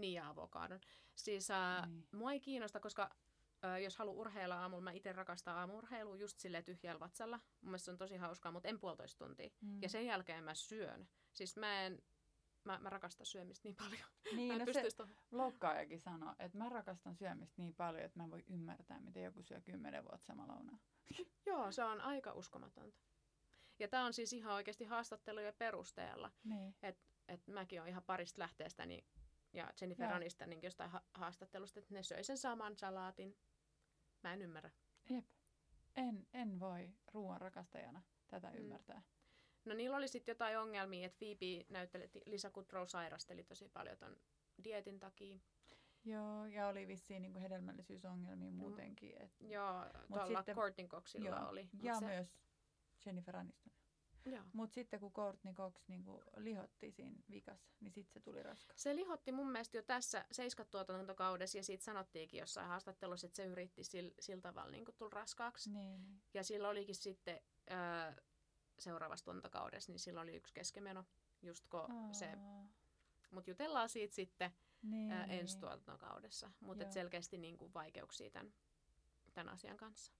[0.00, 0.80] Niin, ja avokadon.
[1.14, 2.08] Siis ää, Niin.
[2.12, 3.10] mua ei kiinnosta, koska
[3.62, 7.36] ää, jos haluaa urheilla aamulla, mä itse rakastan aamurheilua just silleen tyhjällä vatsalla.
[7.36, 9.50] Mun mielestä se on tosi hauskaa, mutta en puolitoista tuntia.
[9.60, 9.82] Mm.
[9.82, 11.08] Ja sen jälkeen mä syön.
[11.32, 12.02] Siis mä en,
[12.64, 14.00] mä, mä rakastan syömistä niin paljon.
[14.24, 15.08] mä niin, en no se to-
[15.98, 19.60] sanoi, että mä rakastan syömistä niin paljon, että mä en voi ymmärtää, miten joku syö
[19.60, 20.78] kymmenen vuotta samalla lounaa.
[21.46, 22.98] Joo, se on aika uskomatonta.
[23.78, 26.30] Ja tää on siis ihan oikeasti haastattelujen perusteella.
[26.44, 26.74] Niin.
[26.82, 29.04] Että mäkin on ihan parista lähteestäni
[29.52, 30.14] ja Jennifer Joo.
[30.16, 33.36] Anistaninkin jostain ha- haastattelusta, että ne söi sen saman salaatin.
[34.22, 34.70] Mä en ymmärrä.
[35.10, 35.26] Jep.
[35.96, 38.56] En, en voi ruoan rakastajana tätä Mm.
[38.56, 39.02] ymmärtää.
[39.64, 43.98] No niillä oli sitten jotain ongelmia, että Phoebe näytteli, että Lisa Kudrow sairasteli tosi paljon
[43.98, 44.16] ton
[44.64, 45.38] dietin takia.
[46.04, 49.22] Joo, ja oli vissiin niin hedelmällisyysongelmia muutenkin.
[49.22, 51.68] Et, Joo, tuolla Courtney Coxilla joo, oli.
[51.82, 52.38] Ja se, myös
[53.06, 53.72] Jennifer Aniston.
[54.24, 54.44] Joo.
[54.52, 56.04] Mutta sitten kun Courtney Cox niin
[56.36, 58.82] lihotti siinä vikassa, niin sitten se tuli raskaus.
[58.82, 63.84] Se lihotti mun mielestä jo tässä seiskatuotantokaudessa ja siitä sanottiinkin jossain haastattelussa, että se yritti
[63.84, 65.70] sillä, sillä tavalla niin tulla raskaaksi.
[65.70, 66.22] Niin, niin.
[66.34, 68.16] Ja sillä olikin sitten ää,
[68.78, 71.04] seuraavassa tuotantokaudessa, niin sillä oli yksi keskemeno,
[71.42, 72.68] just kun se, Aa,
[73.30, 74.50] mutta jutellaan siitä sitten
[74.82, 75.40] niin, ää, niin.
[75.40, 78.52] ensi tuotantokaudessa, mutta selkeästi niin kuin vaikeuksia tämän,
[79.32, 80.12] tämän asian kanssa.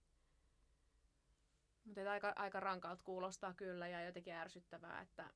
[1.85, 5.31] Mutta aika, aika rankalta kuulostaa kyllä ja jotenkin ärsyttävää, että,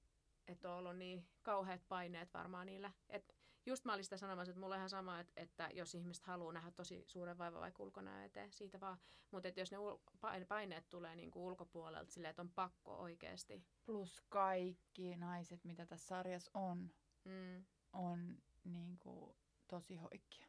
[0.47, 2.93] että on ollut niin kauheat paineet varmaan niillä.
[3.09, 3.35] Et
[3.67, 6.53] just mä olin sitä sanomassa, että mulla on ihan sama, että, että jos ihmiset haluaa
[6.53, 8.99] nähdä tosi suuren vaivan vaikka ulkonäön eteen, siitä vaan.
[9.31, 13.65] Mutta jos ne ul- paineet tulee niin kuin ulkopuolelta silleen, että on pakko oikeasti.
[13.85, 16.91] Plus kaikki naiset, mitä tässä sarjassa on,
[17.25, 17.65] Mm.
[17.93, 19.37] on niin kuin,
[19.69, 20.47] tosi hoikkia.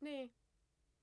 [0.00, 0.32] Niin,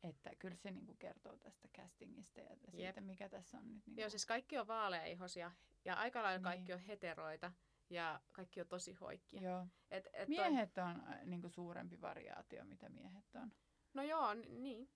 [0.04, 3.06] Että kyllä se niin kuin, kertoo tästä castingista ja siitä, Jep.
[3.06, 3.88] mikä tässä on nyt.
[3.88, 5.52] Niin Joo, siis kaikki on vaaleihosia
[5.86, 6.74] ja aika lailla kaikki Niin.
[6.76, 7.52] on heteroita
[7.90, 9.42] ja kaikki on tosi hoikkia.
[9.42, 9.68] Joo.
[9.92, 13.52] Et, et toi- Miehet on äh, niin kuin, suurempi variaatio, mitä miehet on.
[13.94, 14.90] No joo, niin.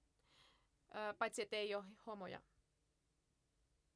[0.96, 2.42] Ö, paitsi, että ei ole homoja.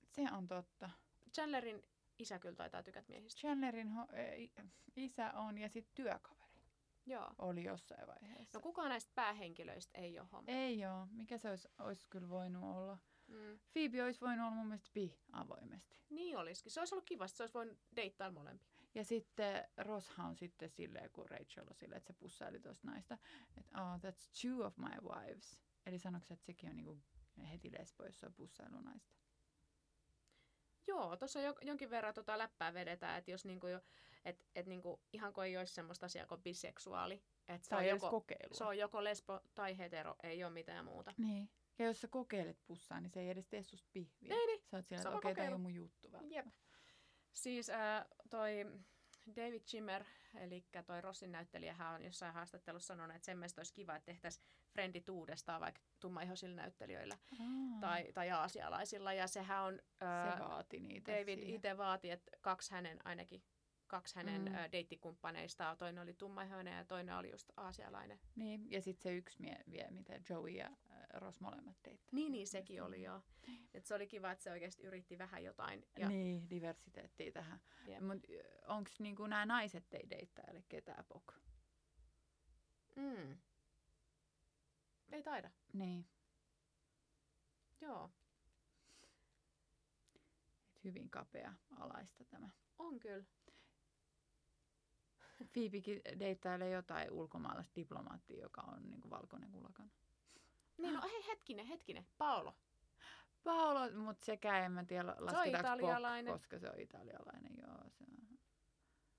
[0.07, 0.89] Se on totta.
[1.33, 1.83] Chandlerin
[2.19, 3.39] isä kyllä taitaa tykätä miehistä.
[3.39, 6.36] Chandlerin ho- isä on ja sitten työkaveri
[7.07, 7.29] Joo.
[7.37, 8.57] oli jossain vaiheessa.
[8.57, 10.43] No kukaan näistä päähenkilöistä ei ole homo.
[10.47, 11.07] Ei joo.
[11.11, 12.97] Mikä se olisi, olisi kyllä voinut olla?
[13.27, 13.59] Mm.
[13.73, 15.99] Phoebe olisi voinut olla mun mielestä bi avoimesti.
[16.09, 16.71] Niin olisikin.
[16.71, 18.67] Se olisi ollut kiva, se olisi voinut deittailla molempia.
[18.95, 23.17] Ja sitten Rosha on sitten silleen, kun Rachel on silleen, että se pussaili tuosta naista,
[23.57, 25.61] että oh, that's two of my wives.
[25.85, 26.97] Eli sanoksi, että sekin on niinku
[27.51, 29.17] heti lesbo, jos se on pussailu naista.
[30.87, 33.81] Joo, tuossa jo, jonkin verran tota läppää vedetään, että jos niinku jo,
[34.27, 37.23] et, et niinku, ihan kuin ei olisi semmoista asiaa kuin biseksuaali.
[37.47, 38.57] Et se, on Tai edes joko, kokeilua.
[38.57, 41.13] se on joko lesbo tai hetero, ei ole mitään muuta.
[41.17, 41.49] Niin.
[41.79, 44.35] Ja jos sä kokeilet pussaa, niin se ei edes tee susta pihviä.
[44.35, 44.61] Ei niin.
[44.71, 45.55] Sä oot siellä, että okei, okay, kokeilu.
[45.55, 46.09] ole mun juttu.
[46.29, 46.45] Jep.
[47.33, 48.65] Siis äh, toi
[49.35, 50.03] David Schimmer,
[50.35, 54.05] eli toi Rossin näyttelijä, hän on jossain haastattelussa sanonut, että sen mielestä olisi kiva, että
[54.05, 59.13] tehtäisiin frendit uudestaan vaikka tummaihoisilla näyttelijöillä Aa, tai, tai aasialaisilla.
[59.13, 63.43] Ja sehän on, se äh, vaati niitä David itse vaati, että kaksi hänen ainakin
[63.87, 64.71] kaksi hänen Mm.
[64.71, 68.19] deittikumppaneistaan, toinen oli tummaihoinen ja toinen oli just aasialainen.
[68.35, 70.71] Niin, ja sitten se yksi mie- vie, mitä Joey ja
[71.13, 72.15] Ross molemmat deittasi.
[72.15, 73.21] Niin, niin sekin oli joo.
[73.73, 75.85] Et se oli kiva, että se oikeasti yritti vähän jotain.
[75.99, 77.61] Ja, Niin, diversiteettiä tähän.
[77.87, 78.01] Jep.
[78.03, 78.27] Mutta
[78.67, 81.33] onko niinku nämä naiset ei deittaile ketään pok?
[82.95, 83.37] mm.
[85.11, 85.51] Ei taida.
[85.73, 86.05] Niin,
[87.81, 88.09] Joo,
[90.75, 92.49] et hyvin kapea alaista tämä.
[92.79, 93.25] on kyllä.
[95.53, 99.91] Phoebekin deittailee jotain ulkomaalaista diplomaattia, joka on niinku valkoinen kulakan.
[100.77, 102.07] Niin, no hei, hetkinen, hetkinen.
[102.17, 102.55] Paolo.
[103.43, 106.33] Paolo, mutta sekään en mä tiedä lasketaanko italialainen.
[106.33, 107.57] pok, koska se on italialainen.
[107.57, 108.17] Joo, se on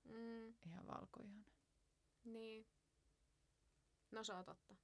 [0.03, 1.45] Mm, ihan valkoihan.
[2.23, 2.67] niin.
[4.11, 4.75] No se on totta.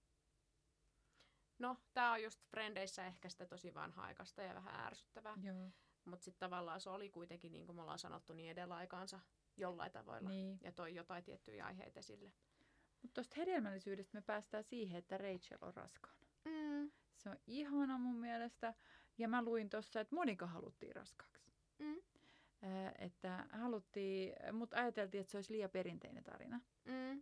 [1.60, 5.38] No, tää on just Frendeissä ehkä sitä tosi vanha-aikaista ja vähän ärsyttävää.
[5.42, 5.72] Joo.
[6.06, 9.20] Mutta sitten tavallaan se oli kuitenkin, niin kuin me ollaan sanottu, niin edellä aikaansa
[9.58, 10.30] jollain tavoilla.
[10.30, 10.60] Niin.
[10.64, 12.32] Ja toi jotain tiettyjä aiheita esille.
[13.02, 16.18] Mutta tuosta hedelmällisyydestä me päästään siihen, että Rachel on raskaana.
[16.46, 18.74] Mm, Se on ihana mun mielestä.
[19.18, 21.52] Ja mä luin tuossa, että Monika haluttiin raskaaksi.
[21.80, 22.02] mm,
[23.00, 26.62] että haluttiin, mutta ajateltiin, että se olisi liian perinteinen tarina.
[26.86, 27.22] mm.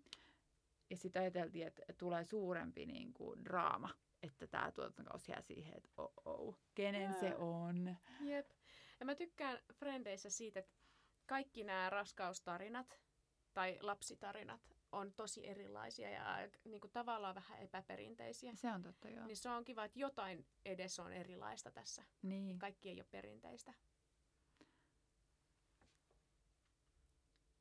[0.89, 3.89] Ja sitten ajateltiin, että tulee suurempi niin kuin, draama,
[4.23, 7.37] että tämä tuotantokausi jää siihen, että oh, oh kenen se Jaa.
[7.37, 7.95] on.
[8.21, 8.51] Jep.
[8.99, 10.73] Ja mä tykkään Frendeissä siitä, että
[11.33, 12.99] kaikki nämä raskaustarinat
[13.53, 14.61] tai lapsitarinat
[14.91, 18.55] on tosi erilaisia ja niin kuin tavallaan vähän epäperinteisiä.
[18.55, 19.25] Se on totta, joo.
[19.27, 22.03] Niin se on kiva, että jotain edes on erilaista tässä.
[22.21, 22.59] Niin.
[22.59, 23.73] Kaikki ei ole perinteistä.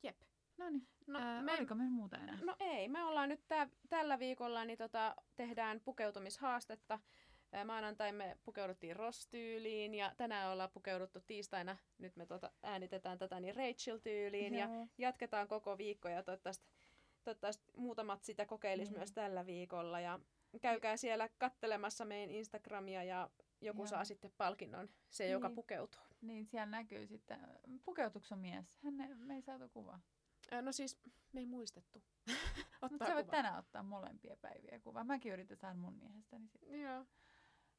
[0.03, 0.17] Jep.
[0.57, 2.39] No niin, No, Ää, me, oliko meillä muuta enää?
[2.43, 7.01] no ei, me ollaan nyt tä, tällä viikolla, niin tota, tehdään pukeutumishaastetta.
[7.65, 13.55] Maanantai me pukeuduttiin Ross-tyyliin ja tänään ollaan pukeuduttu tiistaina, nyt me tota, äänitetään tätä, niin
[13.57, 14.55] Rachel-tyyliin.
[14.55, 16.67] Ja jatketaan koko viikko ja toivottavasti,
[17.25, 18.99] toivottavasti muutamat sitä kokeilis Niin.
[18.99, 20.01] myös tällä viikolla.
[20.01, 20.21] Ja
[20.61, 23.31] käykää siellä kattelemassa meidän Instagramia ja
[23.61, 23.87] joku Joo.
[23.87, 25.55] saa sitten palkinnon, se joka Niin.
[25.57, 26.01] pukeutuu.
[26.21, 27.41] Niin, siellä näkyy sitten,
[27.85, 28.65] pukeutuks on mies?
[28.85, 30.01] Hän, me ei saatu kuva.
[30.51, 30.99] Ää, No siis,
[31.33, 32.03] me ei muistettu
[32.91, 33.37] Mutta sä voit kuva.
[33.37, 35.05] tänään ottaa molempia päiviä kuvaa.
[35.05, 36.63] Mäkin yritän saada mun miehestäni sit.
[36.83, 37.07] Joo.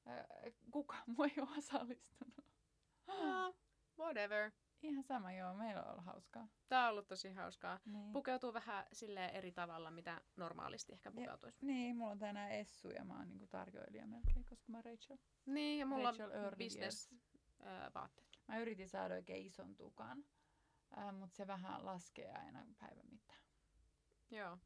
[0.06, 0.28] Ää,
[0.72, 2.45] Kuka muu ei ole osallistunut.
[3.08, 3.56] No,
[3.99, 4.51] whatever.
[4.82, 5.54] Ihan sama, joo.
[5.54, 6.47] Meillä on ollut hauskaa.
[6.68, 7.80] Tää on ollut tosi hauskaa.
[7.86, 8.14] Niin.
[8.14, 11.66] Pukeutuu vähän sille eri tavalla, mitä normaalisti ehkä pukeutuisi.
[11.66, 15.18] Niin, mulla on tänään Essu ja mä oon niinku tarjoilija melkein, koska mä oon Rachel.
[15.45, 17.10] Niin, ja mulla Rachel on business
[17.60, 18.28] ää, vaatteet.
[18.47, 20.26] Mä yritin saada oikein ison tukan,
[20.97, 23.39] äh, mutta se vähän laskee aina päivän mittaan.
[24.32, 24.58] Joo.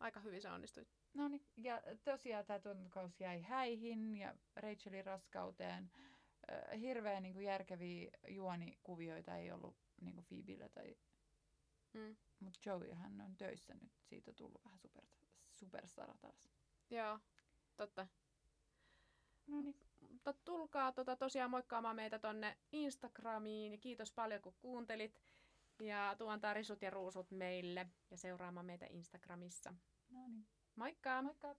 [0.00, 0.86] Aika hyvin se onnistui.
[1.14, 5.90] No niin, ja tosiaan tämä tuotantokausi jäi häihin ja Rachelin raskauteen.
[6.52, 10.24] Äh, hirveän niin kuin, järkeviä juonikuvioita ei ollut niin kuin
[10.74, 10.96] tai...
[11.92, 12.16] Mm.
[12.40, 13.92] Mutta Joeyhan on töissä nyt.
[14.02, 15.04] Siitä on tullut vähän super,
[15.50, 16.48] superstara taas.
[16.90, 17.18] Joo,
[17.76, 18.06] totta.
[19.46, 19.76] No niin.
[20.10, 23.72] Mutta tulkaa tota, tosiaan moikkaamaan meitä tonne Instagramiin.
[23.72, 25.22] Ja kiitos paljon kun kuuntelit.
[25.82, 29.74] Ja tuontaa risut ja ruusut meille ja seuraamaan meitä Instagramissa.
[30.10, 30.46] No niin.
[30.78, 31.22] Moikka!
[31.22, 31.50] Moikka!